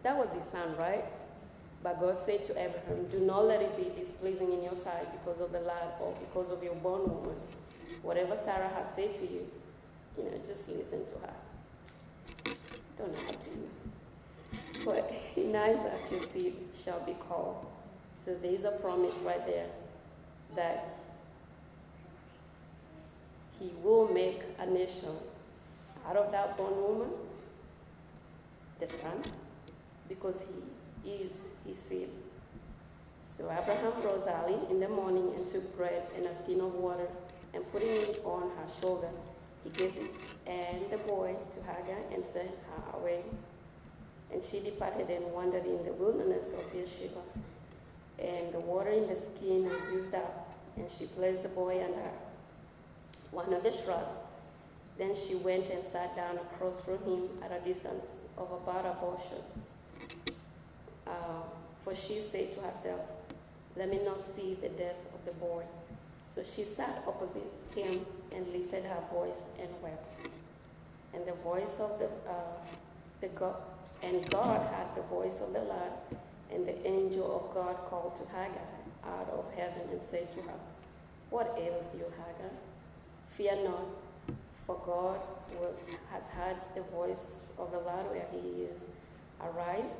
that 0.03 0.17
was 0.17 0.33
his 0.35 0.45
son, 0.45 0.77
right? 0.77 1.05
But 1.87 2.01
God 2.01 2.19
said 2.19 2.45
to 2.47 2.51
Abraham, 2.61 3.07
Do 3.13 3.21
not 3.21 3.45
let 3.45 3.63
it 3.63 3.77
be 3.77 3.93
displeasing 3.97 4.53
in 4.53 4.65
your 4.65 4.75
sight 4.75 5.07
because 5.13 5.41
of 5.41 5.53
the 5.53 5.61
lad 5.61 5.93
or 6.01 6.17
because 6.19 6.51
of 6.51 6.61
your 6.61 6.75
bondwoman. 6.75 7.37
Whatever 8.03 8.37
Sarah 8.37 8.69
has 8.71 8.93
said 8.93 9.15
to 9.15 9.23
you, 9.23 9.47
you 10.19 10.25
know, 10.25 10.33
just 10.49 10.69
listen 10.69 11.05
to 11.07 11.13
her. 11.21 12.57
Don't 12.99 13.15
argue. 13.15 14.83
For 14.83 15.01
in 15.37 15.55
Isaac 15.55 16.11
your 16.11 16.23
seed 16.23 16.57
shall 16.85 17.07
be 17.07 17.15
called. 17.29 17.65
So 18.25 18.35
there's 18.43 18.65
a 18.65 18.73
promise 18.73 19.19
right 19.23 19.47
there 19.47 19.69
that 20.57 20.93
he 23.61 23.71
will 23.85 24.13
make 24.13 24.43
a 24.59 24.67
nation 24.67 25.11
out 26.05 26.17
of 26.17 26.33
that 26.33 26.59
bondwoman, 26.59 27.11
the 28.81 28.89
son, 28.89 29.23
because 30.09 30.43
he 31.05 31.13
is 31.13 31.31
his 31.67 31.79
seed. 31.89 32.09
So 33.37 33.45
Abraham 33.51 34.03
rose 34.03 34.27
early 34.27 34.59
in 34.71 34.81
the 34.81 34.89
morning 34.89 35.33
and 35.37 35.47
took 35.47 35.77
bread 35.77 36.03
and 36.17 36.27
a 36.27 36.35
skin 36.35 36.61
of 36.61 36.75
water, 36.75 37.09
and 37.53 37.71
putting 37.73 37.91
it 37.91 38.23
on 38.25 38.43
her 38.43 38.81
shoulder, 38.81 39.09
he 39.65 39.71
gave 39.71 39.97
it 39.97 40.11
and 40.47 40.91
the 40.91 40.99
boy 40.99 41.35
to 41.55 41.61
Hagar 41.61 41.99
and 42.13 42.25
sent 42.25 42.51
her 42.51 42.99
away. 42.99 43.23
And 44.33 44.43
she 44.45 44.61
departed 44.61 45.11
and 45.11 45.33
wandered 45.33 45.65
in 45.67 45.85
the 45.85 45.93
wilderness 45.93 46.47
of 46.47 46.73
Beersheba. 46.73 47.21
And 48.19 48.53
the 48.53 48.61
water 48.61 48.91
in 48.91 49.09
the 49.09 49.17
skin 49.17 49.65
was 49.65 49.93
used 49.93 50.15
up, 50.15 50.57
and 50.77 50.89
she 50.99 51.07
placed 51.07 51.43
the 51.43 51.49
boy 51.49 51.83
under 51.85 52.11
one 53.31 53.53
of 53.53 53.63
the 53.63 53.73
shrubs. 53.83 54.15
Then 54.99 55.15
she 55.15 55.35
went 55.35 55.69
and 55.69 55.85
sat 55.85 56.17
down 56.17 56.39
across 56.39 56.81
from 56.81 56.99
him 57.05 57.29
at 57.45 57.53
a 57.53 57.61
distance 57.65 58.11
of 58.39 58.51
about 58.51 58.87
a 58.87 58.95
bushel. 58.95 59.45
Uh, 61.07 61.43
for 61.83 61.95
she 61.95 62.21
said 62.21 62.55
to 62.55 62.61
herself, 62.61 63.01
Let 63.77 63.89
me 63.89 64.01
not 64.05 64.25
see 64.25 64.57
the 64.61 64.69
death 64.69 64.99
of 65.15 65.25
the 65.25 65.33
boy. 65.33 65.63
So 66.35 66.43
she 66.55 66.65
sat 66.65 67.03
opposite 67.07 67.51
him 67.75 68.05
and 68.33 68.47
lifted 68.53 68.85
her 68.85 69.03
voice 69.13 69.45
and 69.59 69.69
wept. 69.83 70.15
And 71.15 71.27
the 71.27 71.35
voice 71.43 71.79
of 71.79 71.99
the, 71.99 72.07
uh, 72.29 72.57
the 73.21 73.29
God, 73.29 73.57
and 74.03 74.29
God 74.31 74.61
heard 74.61 74.89
the 74.97 75.03
voice 75.03 75.41
of 75.41 75.53
the 75.53 75.61
Lord, 75.61 75.93
and 76.53 76.67
the 76.67 76.87
angel 76.87 77.25
of 77.37 77.55
God 77.55 77.77
called 77.89 78.17
to 78.19 78.27
Hagar 78.37 78.67
out 79.05 79.31
of 79.31 79.45
heaven 79.57 79.89
and 79.91 80.01
said 80.11 80.31
to 80.35 80.43
her, 80.43 80.59
What 81.31 81.55
ails 81.59 81.87
you, 81.95 82.05
Hagar? 82.05 82.51
Fear 83.37 83.65
not, 83.65 83.87
for 84.67 84.77
God 84.85 85.21
will, 85.61 85.75
has 86.11 86.25
heard 86.29 86.57
the 86.75 86.83
voice 86.83 87.25
of 87.59 87.71
the 87.71 87.79
Lord 87.79 88.11
where 88.11 88.27
he 88.33 88.65
is. 88.65 88.83
Arise, 89.41 89.93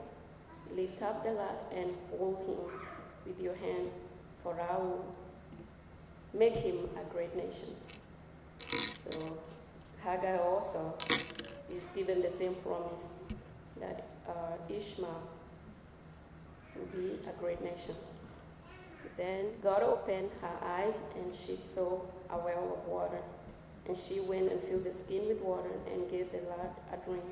lift 0.75 1.03
up 1.03 1.23
the 1.25 1.33
lad, 1.33 1.57
and 1.75 1.95
hold 2.19 2.39
him 2.47 2.57
with 3.27 3.41
your 3.41 3.55
hand, 3.55 3.91
for 4.43 4.59
I 4.61 4.77
will 4.79 5.05
make 6.35 6.55
him 6.55 6.77
a 7.01 7.13
great 7.13 7.35
nation. 7.37 7.75
So 9.11 9.39
Hagar 10.03 10.41
also 10.41 10.95
is 11.71 11.83
given 11.95 12.23
the 12.23 12.31
same 12.31 12.55
promise 12.57 13.05
that 13.81 14.07
uh, 14.29 14.57
Ishmael 14.69 15.23
will 16.75 16.87
be 16.87 17.19
a 17.29 17.33
great 17.41 17.63
nation. 17.63 17.95
Then 19.17 19.47
God 19.63 19.83
opened 19.83 20.31
her 20.43 20.67
eyes 20.67 20.95
and 21.17 21.33
she 21.47 21.57
saw 21.57 22.01
a 22.31 22.37
well 22.37 22.79
of 22.79 22.89
water. 22.89 23.19
And 23.89 23.97
she 23.97 24.21
went 24.21 24.51
and 24.51 24.61
filled 24.63 24.85
the 24.85 24.93
skin 24.93 25.29
with 25.29 25.41
water 25.41 25.71
and 25.93 26.11
gave 26.11 26.31
the 26.33 26.39
lad 26.39 26.71
a 26.93 26.97
drink. 27.07 27.25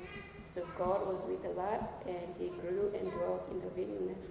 So 0.55 0.65
God 0.77 1.05
was 1.05 1.21
with 1.27 1.43
the 1.43 1.49
lad, 1.49 1.85
and 2.07 2.33
he 2.39 2.47
grew 2.47 2.89
and 2.97 3.11
dwelt 3.11 3.45
in 3.51 3.59
the 3.59 3.67
wilderness, 3.75 4.25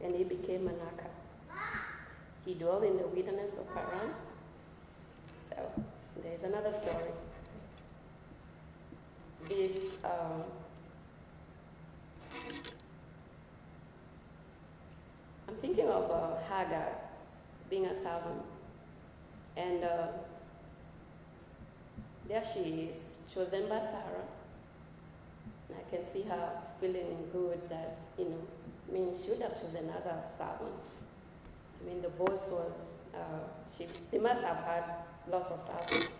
and 0.00 0.14
he 0.14 0.22
became 0.22 0.68
an 0.68 0.76
Anaka. 0.76 1.08
He 2.44 2.54
dwelt 2.54 2.84
in 2.84 2.96
the 2.96 3.08
wilderness 3.08 3.50
of 3.58 3.66
Paran. 3.74 4.14
So 5.50 5.56
there's 6.22 6.44
another 6.44 6.70
story. 6.70 7.10
This 9.48 9.96
um, 10.04 10.44
I'm 15.48 15.56
thinking 15.60 15.88
of 15.88 16.08
uh, 16.08 16.36
Hagar 16.48 16.86
being 17.68 17.86
a 17.86 17.94
servant, 17.94 18.42
and 19.56 19.82
uh, 19.82 20.06
there 22.28 22.44
she 22.54 22.60
is, 22.60 23.18
chosen 23.34 23.68
by 23.68 23.80
Sarah. 23.80 24.33
I 25.70 25.90
can 25.90 26.04
see 26.10 26.22
her 26.22 26.50
feeling 26.80 27.28
good 27.32 27.60
that, 27.70 27.96
you 28.18 28.26
know, 28.26 28.42
I 28.88 28.92
mean, 28.92 29.14
she 29.22 29.30
would 29.30 29.40
have 29.40 29.54
chosen 29.54 29.90
other 29.90 30.22
servants. 30.28 30.86
I 31.80 31.88
mean, 31.88 32.02
the 32.02 32.10
boss 32.10 32.50
was, 32.50 32.72
uh, 33.14 33.48
she, 33.76 33.86
they 34.10 34.18
must 34.18 34.42
have 34.42 34.58
had 34.58 34.84
lots 35.30 35.50
of 35.50 35.60
servants. 35.62 36.12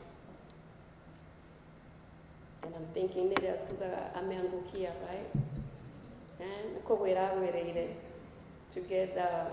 And 2.62 2.74
I'm 2.74 2.87
thinking, 2.94 3.28
nire 3.28 3.59
tuga 3.68 4.11
ameangukia, 4.16 4.92
right? 5.07 5.30
And 6.40 6.83
kogwerawereire 6.85 7.90
to 8.72 8.80
get, 8.80 9.16
uh, 9.18 9.48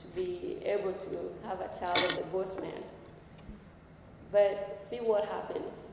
to 0.00 0.06
be 0.14 0.58
able 0.64 0.92
to 0.92 1.46
have 1.46 1.60
a 1.60 1.70
child 1.78 1.98
of 1.98 2.16
the 2.16 2.22
boss 2.32 2.54
man. 2.60 2.82
But 4.30 4.78
see 4.88 4.96
what 4.98 5.26
happens. 5.26 5.91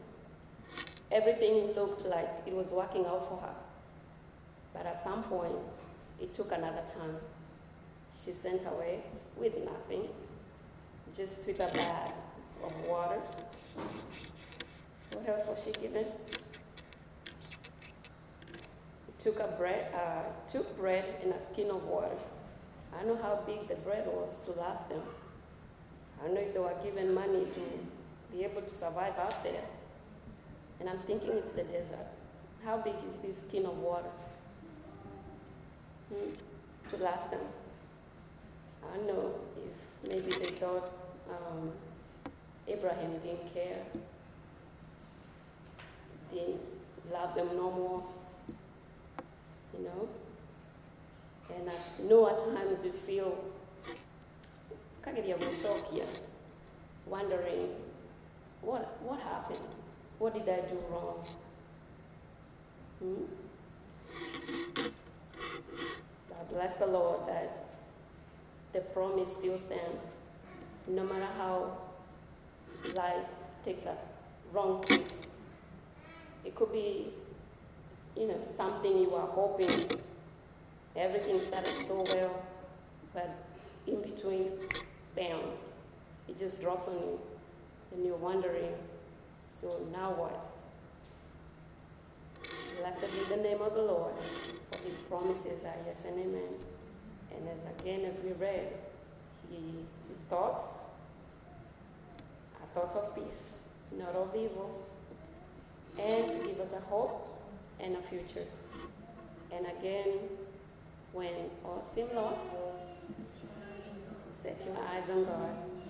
Everything 1.12 1.74
looked 1.76 2.06
like 2.06 2.30
it 2.46 2.54
was 2.54 2.68
working 2.68 3.06
out 3.06 3.28
for 3.28 3.38
her. 3.38 3.56
But 4.74 4.86
at 4.86 5.04
some 5.04 5.24
point, 5.24 5.56
it 6.22 6.34
took 6.34 6.52
another 6.52 6.84
turn. 6.94 7.16
She 8.24 8.32
sent 8.32 8.66
away 8.68 9.00
with 9.36 9.54
nothing, 9.66 10.08
just 11.18 11.46
with 11.48 11.60
a 11.60 11.74
bag 11.74 12.12
of 12.64 12.74
water. 12.88 13.20
What 15.14 15.28
else 15.28 15.48
was 15.48 15.58
she 15.66 15.72
given? 15.72 16.06
Took 19.18 19.40
a 19.40 19.48
bread, 19.58 19.94
uh, 19.94 20.52
took 20.52 20.78
bread 20.78 21.04
and 21.24 21.34
a 21.34 21.40
skin 21.40 21.72
of 21.72 21.84
water. 21.86 22.16
I 22.98 23.04
know 23.04 23.18
how 23.18 23.40
big 23.46 23.68
the 23.68 23.76
bread 23.76 24.06
was 24.08 24.40
to 24.46 24.52
last 24.52 24.88
them. 24.90 25.02
I 26.24 26.28
know 26.28 26.40
if 26.40 26.54
they 26.54 26.60
were 26.60 26.74
given 26.84 27.14
money 27.14 27.46
to 27.56 28.36
be 28.36 28.44
able 28.44 28.62
to 28.62 28.74
survive 28.74 29.18
out 29.18 29.44
there. 29.44 29.64
And 30.80 30.90
I'm 30.90 31.00
thinking 31.00 31.32
it's 31.32 31.52
the 31.52 31.64
desert. 31.64 32.08
How 32.64 32.78
big 32.78 32.96
is 33.08 33.18
this 33.24 33.42
skin 33.42 33.66
of 33.66 33.78
water? 33.78 34.12
Hmm? 36.14 36.32
To 36.90 37.04
last 37.04 37.32
them. 37.32 37.42
I 38.84 38.98
don't 38.98 39.08
know 39.08 39.36
if 39.58 40.10
maybe 40.10 40.32
they 40.44 40.52
thought 40.52 40.92
um, 41.30 41.72
Abraham 42.68 43.12
didn't 43.20 43.54
care, 43.54 43.84
didn't 46.32 46.62
love 47.12 47.36
them 47.36 47.48
no 47.56 47.72
more, 47.72 48.04
you 49.78 49.86
know. 49.86 50.10
And 51.56 51.70
I 51.70 52.08
know 52.08 52.30
at 52.30 52.40
times 52.56 52.80
we 52.84 52.92
feel 52.92 53.38
wondering 57.10 57.70
what 58.62 58.98
what 59.02 59.20
happened, 59.20 59.60
what 60.20 60.34
did 60.34 60.48
I 60.50 60.60
do 60.70 60.78
wrong? 60.92 61.26
Hmm? 63.00 63.24
Bless 66.52 66.76
the 66.76 66.88
Lord 66.88 67.28
that 67.28 67.66
the 68.74 68.82
promise 68.82 69.32
still 69.32 69.58
stands, 69.58 70.04
no 70.88 71.04
matter 71.04 71.28
how 71.38 71.78
life 72.96 73.26
takes 73.64 73.86
a 73.86 73.96
wrong 74.52 74.84
twist. 74.86 75.28
It 76.44 76.56
could 76.56 76.72
be, 76.74 77.08
you 78.18 78.28
know, 78.28 78.40
something 78.58 79.00
you 79.00 79.14
are 79.16 79.28
hoping. 79.28 79.70
Everything 80.96 81.40
started 81.48 81.76
so 81.88 82.04
well, 82.12 82.44
but 83.14 83.30
in 83.88 84.02
between, 84.02 84.52
bam, 85.16 85.40
it 86.28 86.38
just 86.40 86.62
drops 86.62 86.88
on 86.88 86.96
you, 86.96 87.20
and 87.94 88.06
you're 88.06 88.18
wondering, 88.18 88.74
so 89.60 89.80
now 89.92 90.12
what? 90.12 90.52
Blessed 92.80 93.12
be 93.14 93.36
the 93.36 93.42
name 93.42 93.62
of 93.62 93.74
the 93.74 93.82
Lord, 93.82 94.14
for 94.72 94.84
his 94.84 94.96
promises 95.10 95.64
are 95.66 95.76
yes 95.86 96.02
and 96.08 96.20
amen. 96.20 96.54
And 97.36 97.48
as 97.50 97.80
again 97.80 98.06
as 98.06 98.16
we 98.24 98.32
read, 98.34 98.68
he, 99.50 99.86
his 100.08 100.18
thoughts 100.30 100.64
are 102.62 102.68
thoughts 102.74 102.96
of 102.96 103.16
peace, 103.16 103.58
not 103.98 104.16
of 104.16 104.34
evil, 104.36 104.86
and 105.98 106.28
to 106.28 106.50
give 106.50 106.60
us 106.62 106.72
a 106.76 106.80
hope 106.90 107.28
and 107.80 107.96
a 107.98 108.02
future. 108.04 108.46
And 109.52 109.66
again, 109.78 110.20
when 111.12 111.34
all 111.66 111.82
seem 111.82 112.08
lost, 112.14 112.54
set 114.42 114.64
your 114.66 114.78
eyes 114.78 115.10
on 115.10 115.26
God. 115.26 115.50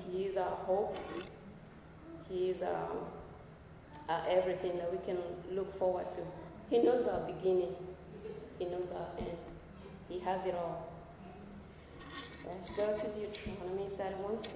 He 0.10 0.24
is 0.24 0.38
our 0.38 0.56
hope. 0.66 0.98
He 2.30 2.50
is 2.50 2.62
our, 2.62 2.90
our 4.10 4.28
everything 4.28 4.76
that 4.78 4.92
we 4.92 4.98
can 5.06 5.18
look 5.52 5.78
forward 5.78 6.12
to. 6.14 6.20
He 6.70 6.80
knows 6.80 7.08
our 7.08 7.22
beginning. 7.22 7.76
He 8.58 8.66
knows 8.66 8.90
our 8.94 9.08
end. 9.20 9.38
He 10.10 10.20
has 10.20 10.46
it 10.46 10.56
all. 10.56 10.92
Let's 12.46 12.70
go 12.72 12.98
to 12.98 13.08
Deuteronomy 13.10 13.88
31 13.96 14.44
6. 14.44 14.54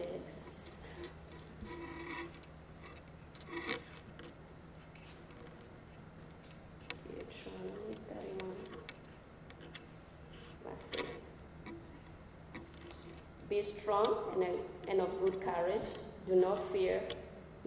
Deuteronomy 7.08 7.96
31. 8.10 8.56
Let's 10.66 10.82
see. 10.98 11.06
Be 13.50 13.62
strong 13.62 14.44
and, 14.44 14.58
and 14.90 15.02
of 15.02 15.20
good 15.20 15.40
courage. 15.42 15.82
Do 16.28 16.36
not 16.36 16.72
fear, 16.72 17.02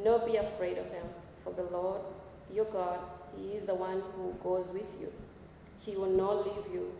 Nor 0.02 0.18
be 0.20 0.36
afraid 0.36 0.78
of 0.78 0.90
them, 0.90 1.06
for 1.46 1.52
the 1.52 1.70
Lord 1.70 2.00
your 2.52 2.64
God, 2.66 2.98
He 3.36 3.52
is 3.52 3.64
the 3.64 3.74
one 3.74 4.02
who 4.14 4.34
goes 4.42 4.68
with 4.72 4.88
you. 5.00 5.12
He 5.80 5.96
will 5.96 6.10
not 6.10 6.46
leave 6.46 6.72
you 6.72 6.92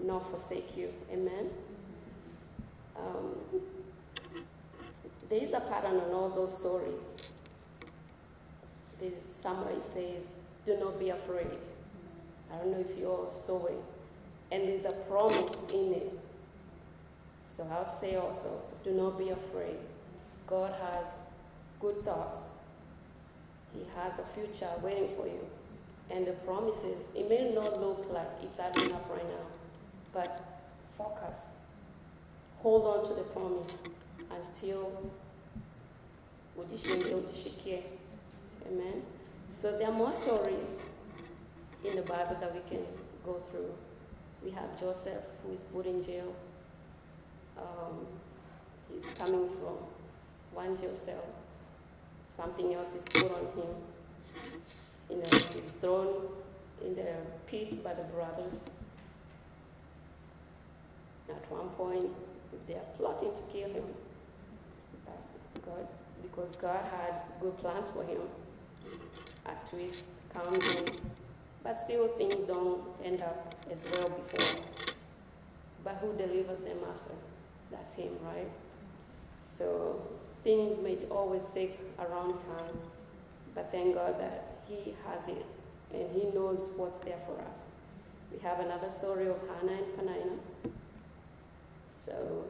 nor 0.00 0.20
forsake 0.20 0.76
you. 0.76 0.92
Amen. 1.12 1.50
Um, 2.96 3.36
there 5.28 5.42
is 5.42 5.52
a 5.52 5.60
pattern 5.60 5.98
on 6.00 6.10
all 6.10 6.30
those 6.30 6.56
stories. 6.56 7.00
There's 9.00 9.12
somewhere 9.40 9.74
it 9.74 9.82
says, 9.82 10.22
Do 10.66 10.78
not 10.78 10.98
be 10.98 11.10
afraid. 11.10 11.58
I 12.52 12.58
don't 12.58 12.70
know 12.70 12.80
if 12.80 12.98
you 12.98 13.06
all 13.06 13.34
saw 13.46 13.66
it. 13.66 13.82
And 14.52 14.68
there's 14.68 14.84
a 14.84 14.92
promise 15.08 15.56
in 15.72 15.94
it. 15.94 16.18
So 17.56 17.66
I'll 17.70 18.00
say 18.00 18.16
also, 18.16 18.62
do 18.84 18.92
not 18.92 19.18
be 19.18 19.30
afraid. 19.30 19.76
God 20.46 20.72
has 20.80 21.06
good 21.80 22.04
thoughts. 22.04 22.43
He 23.74 23.84
has 23.96 24.12
a 24.18 24.24
future 24.34 24.70
waiting 24.82 25.08
for 25.16 25.26
you. 25.26 25.46
And 26.10 26.26
the 26.26 26.32
promises, 26.32 26.96
it 27.14 27.28
may 27.28 27.52
not 27.52 27.80
look 27.80 28.06
like 28.10 28.28
it's 28.42 28.58
adding 28.58 28.92
up 28.92 29.08
right 29.10 29.26
now, 29.26 29.46
but 30.12 30.62
focus. 30.96 31.38
Hold 32.58 32.86
on 32.86 33.08
to 33.08 33.14
the 33.14 33.22
promise 33.22 33.74
until. 34.30 35.10
Amen. 38.68 39.02
So 39.50 39.76
there 39.76 39.88
are 39.88 39.92
more 39.92 40.12
stories 40.12 40.68
in 41.84 41.96
the 41.96 42.02
Bible 42.02 42.36
that 42.40 42.54
we 42.54 42.60
can 42.68 42.84
go 43.24 43.42
through. 43.50 43.72
We 44.44 44.50
have 44.50 44.78
Joseph 44.78 45.24
who 45.42 45.52
is 45.52 45.62
put 45.62 45.86
in 45.86 46.02
jail. 46.02 46.34
Um, 47.56 48.06
he's 48.88 49.04
coming 49.18 49.48
from 49.48 49.76
one 50.52 50.78
jail 50.78 50.94
cell. 51.04 51.24
Something 52.36 52.74
else 52.74 52.88
is 52.94 53.04
put 53.04 53.30
on 53.30 53.46
him. 53.56 53.74
You 55.10 55.16
know, 55.16 55.38
he's 55.52 55.72
thrown 55.80 56.28
in 56.84 56.94
the 56.96 57.16
pit 57.46 57.82
by 57.84 57.94
the 57.94 58.02
brothers. 58.04 58.56
At 61.28 61.50
one 61.50 61.68
point, 61.70 62.10
they 62.66 62.74
are 62.74 62.88
plotting 62.96 63.30
to 63.30 63.42
kill 63.52 63.68
him. 63.68 63.84
But 65.04 65.64
God, 65.64 65.88
because 66.22 66.56
God 66.56 66.84
had 66.90 67.14
good 67.40 67.56
plans 67.58 67.88
for 67.88 68.04
him, 68.04 68.20
a 69.46 69.70
twist 69.70 70.10
comes 70.32 70.66
in. 70.76 70.84
But 71.62 71.76
still, 71.76 72.08
things 72.08 72.44
don't 72.46 72.82
end 73.02 73.22
up 73.22 73.54
as 73.70 73.82
well 73.90 74.10
before. 74.10 74.62
But 75.82 75.96
who 76.00 76.14
delivers 76.16 76.60
them 76.60 76.78
after? 76.88 77.14
That's 77.70 77.94
Him, 77.94 78.12
right? 78.22 78.50
So 79.58 80.00
things 80.44 80.76
may 80.82 80.96
always 81.10 81.44
take 81.46 81.78
a 81.98 82.08
long 82.10 82.34
time, 82.34 82.78
but 83.54 83.72
thank 83.72 83.94
God 83.94 84.20
that 84.20 84.58
He 84.68 84.94
has 85.06 85.26
it 85.26 85.44
and 85.92 86.10
He 86.12 86.28
knows 86.34 86.68
what's 86.76 86.98
there 87.04 87.18
for 87.26 87.40
us. 87.40 87.58
We 88.30 88.38
have 88.40 88.60
another 88.60 88.90
story 88.90 89.28
of 89.28 89.38
Hannah 89.48 89.78
and 89.78 89.96
Peninnah. 89.96 90.38
So 92.04 92.44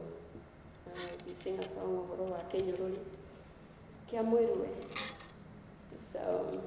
uh, 0.87 0.99
we 1.25 1.33
sing 1.43 1.57
a 1.59 1.63
song 1.63 2.07
of 2.11 2.19
Roa 2.19 2.41
Kenyururi. 2.51 2.97
So 6.11 6.61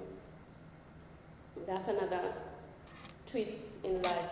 that's 1.66 1.88
another 1.88 2.32
twist 3.30 3.60
in 3.84 4.00
life. 4.02 4.30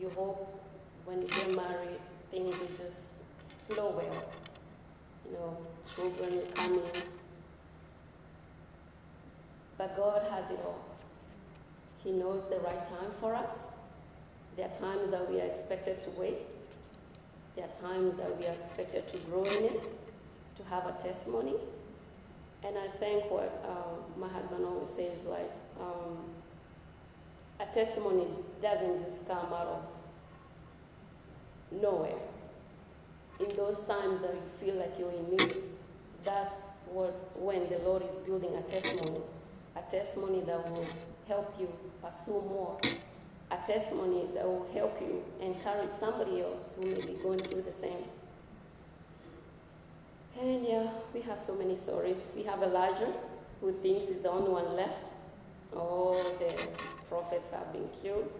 You 0.00 0.10
hope 0.10 0.60
when 1.04 1.22
you 1.22 1.28
get 1.28 1.54
married, 1.54 2.00
things 2.30 2.58
will 2.58 2.68
just 2.78 3.00
flow 3.68 3.90
well. 3.96 4.41
Know, 5.32 5.56
children 5.94 6.42
come. 6.54 6.80
But 9.78 9.96
God 9.96 10.22
has 10.30 10.50
it 10.50 10.60
all. 10.64 10.84
He 12.04 12.12
knows 12.12 12.44
the 12.50 12.58
right 12.58 12.84
time 12.84 13.12
for 13.18 13.34
us. 13.34 13.56
There 14.56 14.66
are 14.66 14.74
times 14.74 15.10
that 15.10 15.30
we 15.30 15.40
are 15.40 15.46
expected 15.46 16.02
to 16.04 16.10
wait. 16.20 16.38
There 17.56 17.64
are 17.64 17.88
times 17.88 18.14
that 18.16 18.38
we 18.38 18.46
are 18.46 18.52
expected 18.52 19.10
to 19.12 19.18
grow 19.20 19.44
in 19.44 19.64
it, 19.64 19.82
to 20.56 20.64
have 20.68 20.86
a 20.86 20.92
testimony. 21.02 21.54
And 22.64 22.76
I 22.76 22.88
think 22.98 23.30
what 23.30 23.64
um, 23.66 24.20
my 24.20 24.28
husband 24.28 24.64
always 24.64 24.94
says, 24.94 25.24
like, 25.26 25.50
um, 25.80 26.18
a 27.58 27.72
testimony 27.72 28.26
doesn't 28.60 29.04
just 29.04 29.26
come 29.26 29.52
out 29.52 29.66
of 29.66 29.82
nowhere. 31.80 32.18
In 33.42 33.56
those 33.56 33.82
times 33.82 34.20
that 34.22 34.34
you 34.34 34.42
feel 34.60 34.74
like 34.76 34.92
you're 34.98 35.10
in 35.10 35.36
need, 35.36 35.56
that's 36.24 36.54
what 36.86 37.12
when 37.34 37.68
the 37.68 37.78
Lord 37.78 38.02
is 38.02 38.26
building 38.26 38.54
a 38.54 38.62
testimony, 38.62 39.20
a 39.74 39.90
testimony 39.90 40.42
that 40.46 40.70
will 40.70 40.86
help 41.26 41.54
you 41.58 41.68
pursue 42.00 42.40
more, 42.40 42.78
a 43.50 43.56
testimony 43.66 44.28
that 44.34 44.44
will 44.44 44.68
help 44.72 45.00
you 45.00 45.24
encourage 45.40 45.90
somebody 45.98 46.42
else 46.42 46.70
who 46.76 46.86
may 46.86 47.00
be 47.00 47.18
going 47.22 47.40
through 47.40 47.62
the 47.62 47.72
same. 47.72 48.04
And 50.40 50.64
yeah, 50.64 50.90
we 51.12 51.20
have 51.22 51.40
so 51.40 51.54
many 51.54 51.76
stories. 51.76 52.18
We 52.36 52.44
have 52.44 52.62
Elijah, 52.62 53.12
who 53.60 53.72
thinks 53.82 54.08
he's 54.08 54.20
the 54.20 54.30
only 54.30 54.50
one 54.50 54.76
left. 54.76 55.06
All 55.74 56.22
the 56.38 56.54
prophets 57.08 57.50
have 57.50 57.72
been 57.72 57.88
killed. 58.02 58.30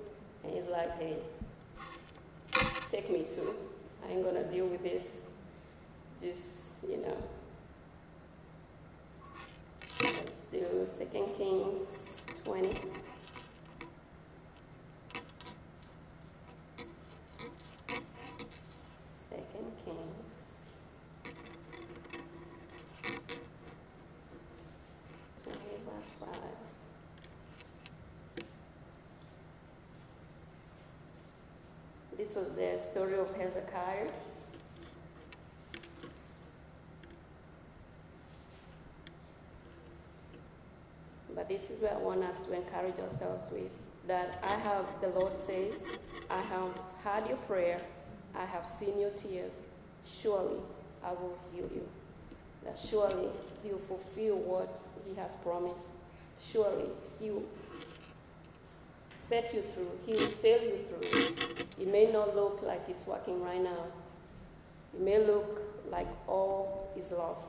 And 0.45 0.53
he's 0.55 0.67
like, 0.67 0.99
hey, 0.99 1.17
take 2.91 3.11
me 3.11 3.27
too. 3.35 3.55
I 4.05 4.13
ain't 4.13 4.25
gonna 4.25 4.45
deal 4.45 4.67
with 4.67 4.83
this. 4.83 5.21
Just, 6.23 6.65
you 6.89 6.99
know. 6.99 7.17
Let's 10.03 10.45
do 10.51 10.87
Second 10.87 11.37
Kings 11.37 11.87
20. 12.45 12.69
Second 19.31 19.69
Kings 19.85 20.33
20 25.45 25.59
verse 25.87 26.11
5. 26.21 26.29
This 32.33 32.47
was 32.47 32.57
the 32.57 32.81
story 32.91 33.19
of 33.19 33.29
Hezekiah. 33.37 34.09
But 41.35 41.49
this 41.51 41.69
is 41.69 41.79
where 41.81 41.93
I 41.93 41.99
want 41.99 42.25
us 42.25 42.41
to 42.47 42.55
encourage 42.55 42.99
ourselves 43.01 43.53
with 43.53 43.71
that 44.09 44.43
I 44.43 44.55
have, 44.55 44.87
the 45.03 45.09
Lord 45.09 45.37
says, 45.37 45.75
I 46.31 46.41
have 46.41 46.71
heard 47.05 47.29
your 47.29 47.37
prayer, 47.37 47.83
I 48.35 48.47
have 48.47 48.67
seen 48.67 48.99
your 48.99 49.11
tears. 49.11 49.53
Surely 50.07 50.61
I 51.05 51.11
will 51.11 51.37
heal 51.53 51.69
you. 51.75 51.87
That 52.65 52.79
surely 52.79 53.29
He 53.63 53.73
will 53.73 53.79
fulfill 53.81 54.37
what 54.37 54.81
He 55.07 55.15
has 55.21 55.33
promised. 55.45 55.85
Surely 56.51 56.89
He 57.21 57.31
will 57.31 57.45
set 59.33 59.55
you 59.55 59.63
through, 59.73 59.91
He 60.05 60.13
will 60.13 60.31
sail 60.31 60.61
you 60.61 60.85
through. 60.89 61.65
It 61.81 61.91
may 61.91 62.13
not 62.13 62.37
look 62.37 62.61
like 62.63 62.83
it's 62.91 63.07
working 63.07 63.43
right 63.43 63.63
now. 63.63 63.87
It 64.95 65.01
may 65.01 65.25
look 65.25 65.59
like 65.91 66.07
all 66.29 66.93
is 66.99 67.11
lost. 67.11 67.49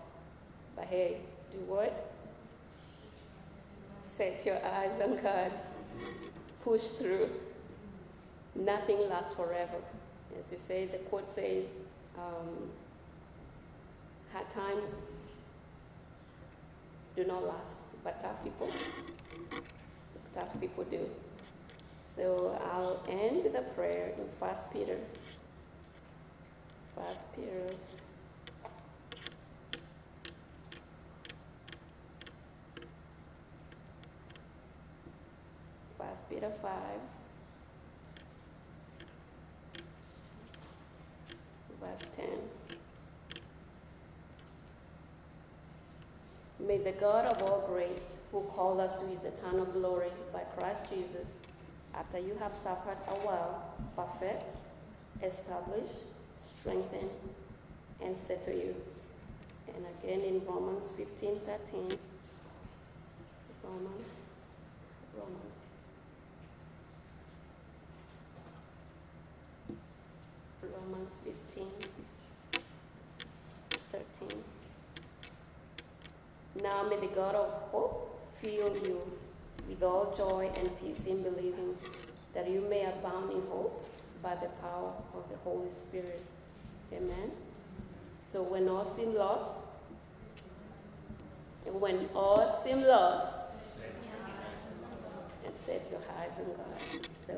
But 0.77 0.85
hey, 0.85 1.17
do 1.51 1.57
what? 1.67 2.09
Set 4.01 4.45
your 4.45 4.65
eyes 4.65 5.01
on 5.01 5.21
God. 5.21 5.51
Push 6.63 6.83
through. 6.99 7.29
Nothing 8.55 9.09
lasts 9.09 9.35
forever. 9.35 9.81
As 10.39 10.49
we 10.51 10.57
say, 10.57 10.85
the 10.85 10.99
quote 10.99 11.27
says, 11.27 11.65
um, 12.17 12.69
hard 14.31 14.49
times 14.49 14.91
do 17.17 17.25
not 17.25 17.45
last, 17.45 17.75
but 18.05 18.21
tough 18.21 18.41
people, 18.41 18.71
tough 20.33 20.61
people 20.61 20.85
do. 20.85 21.09
So 22.15 22.59
I'll 22.71 23.01
end 23.09 23.43
with 23.43 23.55
a 23.55 23.63
prayer 23.73 24.13
in 24.17 24.25
First 24.39 24.71
Peter. 24.71 24.97
First 26.95 27.21
Peter. 27.35 27.73
First 35.97 36.29
Peter 36.29 36.51
five. 36.61 36.99
Verse 41.81 42.07
10. 42.15 42.27
May 46.59 46.77
the 46.77 46.91
God 46.91 47.25
of 47.25 47.41
all 47.41 47.65
grace, 47.67 48.17
who 48.31 48.41
called 48.55 48.79
us 48.79 48.93
to 49.01 49.07
his 49.07 49.23
eternal 49.23 49.65
glory 49.65 50.11
by 50.31 50.41
Christ 50.55 50.83
Jesus, 50.89 51.33
after 51.95 52.19
you 52.19 52.35
have 52.39 52.53
suffered 52.55 52.97
a 53.07 53.15
while, 53.25 53.75
perfect, 53.95 54.43
establish, 55.21 55.89
strengthen, 56.59 57.09
and 58.01 58.17
settle 58.17 58.53
you. 58.53 58.75
And 59.75 59.85
again 59.99 60.21
in 60.21 60.45
Romans 60.45 60.87
15 60.97 61.39
13. 61.45 61.97
Romans, 63.63 64.09
Romans. 65.17 65.53
Romans 70.61 71.11
15 71.23 71.67
13. 73.91 74.43
Now 76.61 76.83
may 76.83 76.97
the 76.99 77.07
God 77.07 77.35
of 77.35 77.51
hope 77.71 78.19
fill 78.41 78.75
you 78.77 79.01
with 79.67 79.83
all 79.83 80.13
joy 80.15 80.51
and 80.57 80.69
peace 80.79 81.05
in 81.05 81.23
believing, 81.23 81.75
that 82.33 82.49
you 82.49 82.61
may 82.69 82.85
abound 82.85 83.31
in 83.31 83.41
hope 83.49 83.85
by 84.21 84.35
the 84.35 84.47
power 84.61 84.93
of 85.13 85.29
the 85.29 85.37
Holy 85.43 85.71
Spirit. 85.71 86.23
Amen. 86.91 87.31
So 88.19 88.41
when 88.41 88.67
all 88.67 88.85
seem 88.85 89.15
lost, 89.15 89.59
when 91.65 92.09
all 92.15 92.61
seem 92.63 92.81
lost, 92.81 93.37
and 95.45 95.53
set 95.65 95.87
your 95.91 96.01
eyes 96.17 96.31
on 96.37 96.45
God. 96.55 97.07
So 97.27 97.33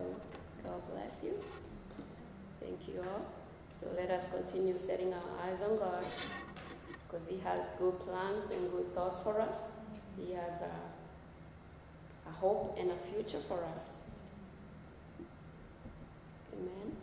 God 0.64 0.82
bless 0.92 1.24
you. 1.24 1.34
Thank 2.62 2.88
you 2.88 3.02
all. 3.02 3.26
So 3.80 3.88
let 3.96 4.10
us 4.10 4.26
continue 4.32 4.78
setting 4.78 5.14
our 5.14 5.30
eyes 5.44 5.62
on 5.62 5.78
God 5.78 6.04
because 7.08 7.28
He 7.28 7.40
has 7.40 7.60
good 7.78 8.00
plans 8.00 8.44
and 8.52 8.72
good 8.72 8.94
thoughts 8.94 9.20
for 9.24 9.40
us. 9.42 9.58
He 10.18 10.34
has 10.34 10.62
a, 10.62 10.72
a 12.28 12.32
hope 12.32 12.78
and 12.80 12.92
a 12.92 12.96
future 12.96 13.42
for 13.48 13.64
us. 13.64 13.94
Amen. 16.54 16.96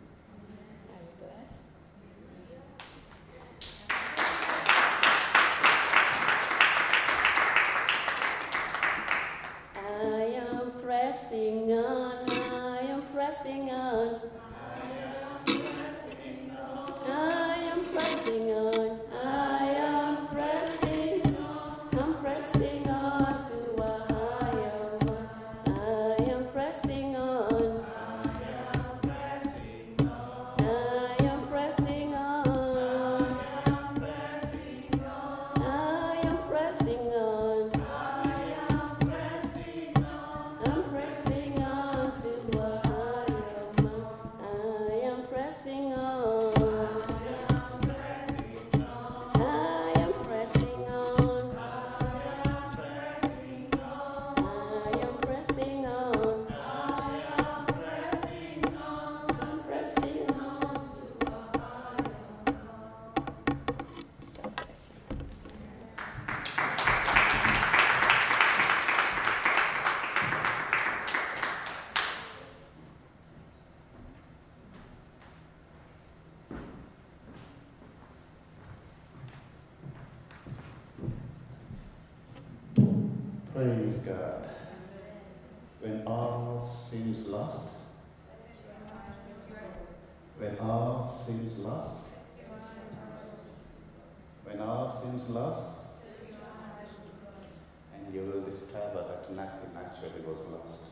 Discover 98.53 99.05
that 99.07 99.31
nothing 99.35 99.71
actually 99.75 100.21
was 100.21 100.39
lost. 100.51 100.91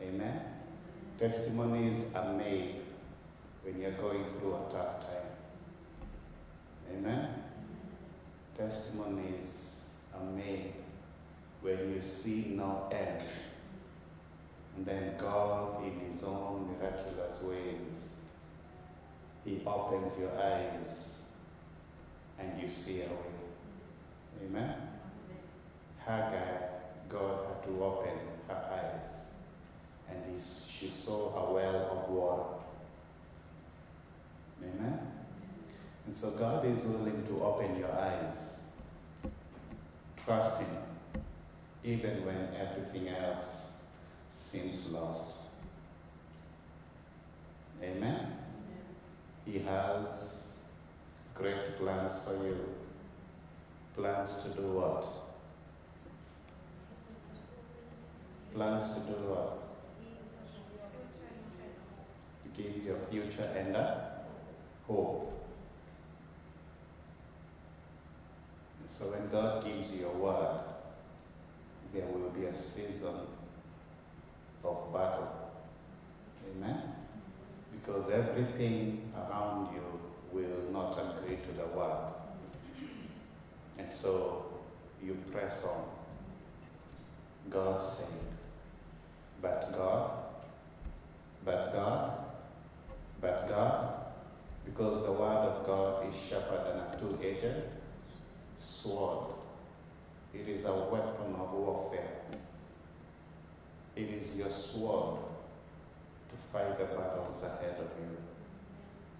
Amen. 0.00 0.40
Testimonies 1.18 2.06
are 2.14 2.32
made 2.32 2.76
when 3.62 3.80
you're 3.80 3.92
going 3.92 4.24
through 4.38 4.54
a 4.54 4.72
tough 4.72 5.00
time. 5.00 5.30
Amen. 6.92 7.28
Testimonies 8.56 9.84
are 10.14 10.24
made 10.32 10.72
when 11.60 11.94
you 11.94 12.00
see 12.00 12.54
no 12.56 12.88
end. 12.90 13.28
And 14.76 14.86
then 14.86 15.14
God, 15.18 15.84
in 15.84 16.12
His 16.12 16.24
own 16.24 16.76
miraculous 16.78 17.42
ways, 17.42 18.08
He 19.44 19.60
opens 19.66 20.18
your 20.18 20.32
eyes 20.42 21.16
and 22.38 22.60
you 22.60 22.68
see 22.68 23.02
a 23.02 23.04
way. 23.04 24.46
Amen. 24.46 24.91
Hagar, 26.06 26.70
God 27.08 27.46
had 27.46 27.62
to 27.64 27.84
open 27.84 28.18
her 28.48 28.54
eyes 28.54 29.14
and 30.08 30.18
he, 30.28 30.42
she 30.70 30.88
saw 30.88 31.34
a 31.34 31.52
well 31.52 31.76
of 31.76 32.10
water. 32.10 32.62
Amen. 34.62 34.98
And 36.06 36.16
so 36.16 36.30
God 36.32 36.64
is 36.64 36.82
willing 36.84 37.24
to 37.26 37.42
open 37.42 37.78
your 37.78 37.92
eyes. 37.92 38.58
Trust 40.24 40.60
Him, 40.60 40.76
even 41.84 42.24
when 42.24 42.48
everything 42.58 43.08
else 43.08 43.66
seems 44.30 44.90
lost. 44.90 45.36
Amen. 47.82 48.36
He 49.44 49.58
has 49.60 50.52
great 51.34 51.78
plans 51.78 52.20
for 52.24 52.34
you. 52.44 52.56
Plans 53.96 54.36
to 54.44 54.50
do 54.50 54.62
what? 54.72 55.04
Plans 58.54 58.94
to 58.94 59.00
do 59.00 59.12
what? 59.30 59.58
Give 62.54 62.84
your 62.84 62.98
future 63.10 63.50
and 63.56 63.74
a 63.74 64.12
hope. 64.86 65.32
So 68.88 69.06
when 69.06 69.30
God 69.30 69.64
gives 69.64 69.90
you 69.92 70.06
a 70.06 70.16
word, 70.16 70.60
there 71.94 72.06
will 72.06 72.28
be 72.30 72.44
a 72.44 72.54
season 72.54 73.14
of 74.62 74.92
battle. 74.92 75.50
Amen? 76.54 76.82
Because 77.72 78.10
everything 78.10 79.10
around 79.16 79.74
you 79.74 80.00
will 80.30 80.72
not 80.72 80.92
agree 80.92 81.36
to 81.36 81.52
the 81.56 81.66
word. 81.76 82.12
And 83.78 83.90
so 83.90 84.60
you 85.02 85.16
press 85.32 85.64
on. 85.64 85.84
God 87.50 87.82
said, 87.82 88.06
but 89.42 89.72
God, 89.76 90.10
but 91.44 91.72
God, 91.72 92.12
but 93.20 93.48
God, 93.48 93.94
because 94.64 95.04
the 95.04 95.12
word 95.12 95.48
of 95.48 95.66
God 95.66 96.08
is 96.08 96.14
sharper 96.28 96.62
than 96.64 96.78
a 96.78 96.96
two-edged 96.98 97.64
sword. 98.60 99.26
It 100.32 100.48
is 100.48 100.64
a 100.64 100.72
weapon 100.72 101.34
of 101.34 101.52
warfare. 101.52 102.20
It 103.96 104.08
is 104.08 104.34
your 104.36 104.48
sword 104.48 105.18
to 106.30 106.36
fight 106.52 106.78
the 106.78 106.84
battles 106.84 107.42
ahead 107.42 107.76
of 107.78 107.90
you. 108.00 108.16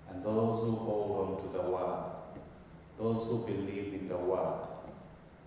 And 0.08 0.24
those 0.24 0.60
who 0.60 0.76
hold 0.76 1.40
on 1.40 1.42
to 1.42 1.58
the 1.58 1.70
word, 1.70 2.04
those 2.98 3.26
who 3.26 3.44
believe 3.44 3.92
in 3.94 4.08
the 4.08 4.16
word, 4.16 4.60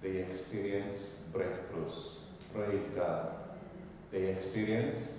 they 0.01 0.17
experience 0.17 1.21
breakthroughs. 1.33 2.19
Praise 2.53 2.87
God. 2.95 3.44
They 4.15 4.27
experience 4.27 5.11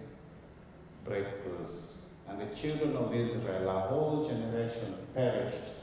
breakthroughs. 1.06 1.98
And 2.26 2.40
the 2.40 2.56
children 2.56 2.96
of 2.96 3.14
Israel, 3.14 3.68
a 3.68 3.80
whole 3.80 4.26
generation 4.26 4.94
perished 5.14 5.74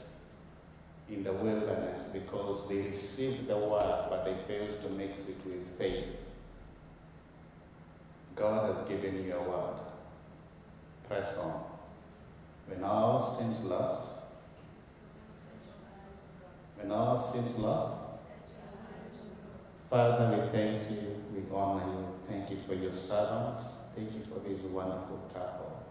in 1.08 1.22
the 1.22 1.32
wilderness 1.32 2.08
because 2.12 2.68
they 2.68 2.78
received 2.78 3.46
the 3.46 3.56
word 3.56 4.06
but 4.10 4.24
they 4.24 4.34
failed 4.48 4.82
to 4.82 4.88
mix 4.88 5.20
it 5.28 5.36
with 5.46 5.64
faith. 5.78 6.06
God 8.34 8.74
has 8.74 8.88
given 8.88 9.24
you 9.24 9.32
a 9.32 9.48
word. 9.48 9.78
Press 11.06 11.38
on. 11.38 11.62
When 12.66 12.82
all 12.82 13.22
seems 13.22 13.60
lost, 13.60 14.08
when 16.80 16.90
all 16.90 17.16
seems 17.16 17.56
lost. 17.58 18.03
Father, 19.94 20.42
we 20.42 20.48
thank 20.48 20.90
you, 20.90 21.22
we 21.32 21.56
honor 21.56 21.86
you. 21.86 22.08
Thank 22.28 22.50
you 22.50 22.56
for 22.66 22.74
your 22.74 22.92
servant. 22.92 23.60
Thank 23.94 24.12
you 24.12 24.22
for 24.24 24.40
this 24.40 24.60
wonderful 24.62 25.30
couple. 25.32 25.84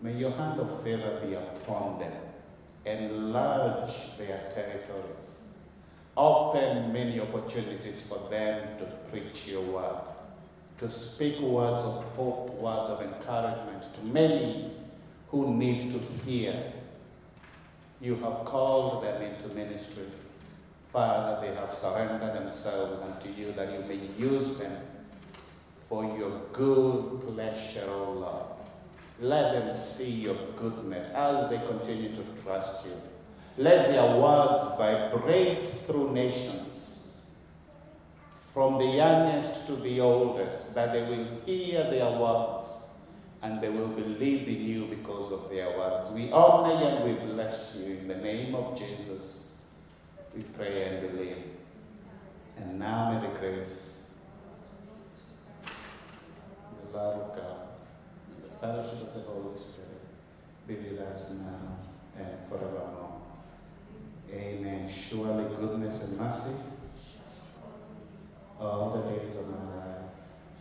May 0.00 0.14
your 0.14 0.30
hand 0.30 0.58
of 0.58 0.82
favor 0.82 1.20
be 1.22 1.34
upon 1.34 1.98
them. 1.98 2.14
Enlarge 2.86 4.16
their 4.16 4.48
territories. 4.48 5.28
Open 6.16 6.90
many 6.90 7.20
opportunities 7.20 8.00
for 8.00 8.30
them 8.30 8.78
to 8.78 8.86
preach 9.10 9.46
your 9.46 9.60
word, 9.60 10.00
to 10.78 10.90
speak 10.90 11.38
words 11.38 11.82
of 11.82 12.04
hope, 12.16 12.48
words 12.54 12.88
of 12.88 13.02
encouragement 13.02 13.82
to 13.92 14.00
many 14.06 14.72
who 15.28 15.54
need 15.54 15.92
to 15.92 16.00
hear. 16.24 16.72
You 18.00 18.14
have 18.14 18.46
called 18.46 19.04
them 19.04 19.20
into 19.20 19.48
ministry. 19.48 20.06
Father, 20.92 21.46
they 21.46 21.54
have 21.54 21.72
surrendered 21.72 22.34
themselves 22.34 23.02
unto 23.02 23.28
you 23.28 23.52
that 23.52 23.72
you 23.72 23.80
may 23.86 24.00
use 24.18 24.58
them 24.58 24.76
for 25.88 26.04
your 26.18 26.40
good 26.52 27.22
pleasure, 27.26 27.88
O 27.88 28.12
Lord. 28.12 28.46
Let 29.20 29.52
them 29.52 29.74
see 29.74 30.10
your 30.10 30.36
goodness 30.56 31.10
as 31.10 31.50
they 31.50 31.58
continue 31.58 32.14
to 32.14 32.42
trust 32.42 32.86
you. 32.86 32.92
Let 33.56 33.88
their 33.88 34.16
words 34.16 34.76
vibrate 34.78 35.68
through 35.68 36.12
nations, 36.12 37.24
from 38.54 38.78
the 38.78 38.86
youngest 38.86 39.66
to 39.66 39.76
the 39.76 40.00
oldest, 40.00 40.72
that 40.74 40.92
they 40.92 41.02
will 41.02 41.26
hear 41.44 41.90
their 41.90 42.10
words 42.18 42.66
and 43.42 43.60
they 43.60 43.68
will 43.68 43.88
believe 43.88 44.48
in 44.48 44.64
you 44.64 44.86
because 44.86 45.32
of 45.32 45.50
their 45.50 45.76
words. 45.76 46.10
We 46.10 46.30
honor 46.30 46.80
you 46.80 46.86
and 46.86 47.04
we 47.04 47.26
bless 47.32 47.76
you 47.76 47.96
in 47.96 48.08
the 48.08 48.16
name 48.16 48.54
of 48.54 48.78
Jesus. 48.78 49.47
We 50.34 50.42
pray 50.42 50.84
and 50.84 51.10
believe. 51.10 51.44
And 52.58 52.78
now 52.78 53.12
may 53.12 53.28
the 53.28 53.38
grace, 53.38 54.06
the 55.64 56.96
love 56.96 57.20
of 57.20 57.36
God, 57.36 57.68
and 58.34 58.44
the 58.44 58.56
fellowship 58.60 59.14
of 59.14 59.14
the 59.14 59.30
Holy 59.30 59.58
Spirit 59.58 60.02
be 60.66 60.74
with 60.74 61.00
us 61.00 61.30
now 61.30 61.78
and 62.18 62.48
forevermore. 62.48 63.20
Amen. 64.32 64.90
Surely 64.92 65.44
goodness 65.56 66.02
and 66.02 66.18
mercy 66.18 66.54
all 68.60 68.90
the 68.90 69.10
days 69.10 69.36
of 69.36 69.48
my 69.48 69.76
life, 69.76 70.02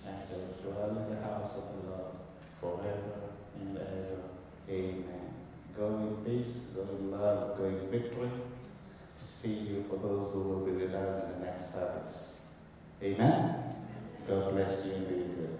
and 0.05 0.18
shall 0.30 0.72
dwell 0.72 0.89
in 0.89 1.15
the 1.15 1.22
house 1.22 1.57
of 1.57 1.63
the 1.74 1.89
Lord 1.89 2.13
forever 2.61 3.18
and 3.59 3.78
ever. 3.78 4.22
Amen. 4.70 5.34
Go 5.76 5.88
in 5.97 6.15
peace, 6.24 6.74
go 6.76 6.82
in 6.84 7.11
love, 7.11 7.57
go 7.57 7.65
in 7.65 7.89
victory 7.89 8.30
see 9.18 9.53
you 9.53 9.86
for 9.89 9.97
those 9.97 10.34
who 10.34 10.41
will 10.41 10.65
be 10.65 10.72
with 10.72 10.93
us 10.93 11.24
in 11.24 11.39
the 11.39 11.45
next 11.45 11.74
service. 11.74 12.47
Amen. 13.03 13.76
God 14.28 14.51
bless 14.53 14.86
you 14.86 14.93
and 14.93 15.07
be 15.07 15.15
good. 15.15 15.57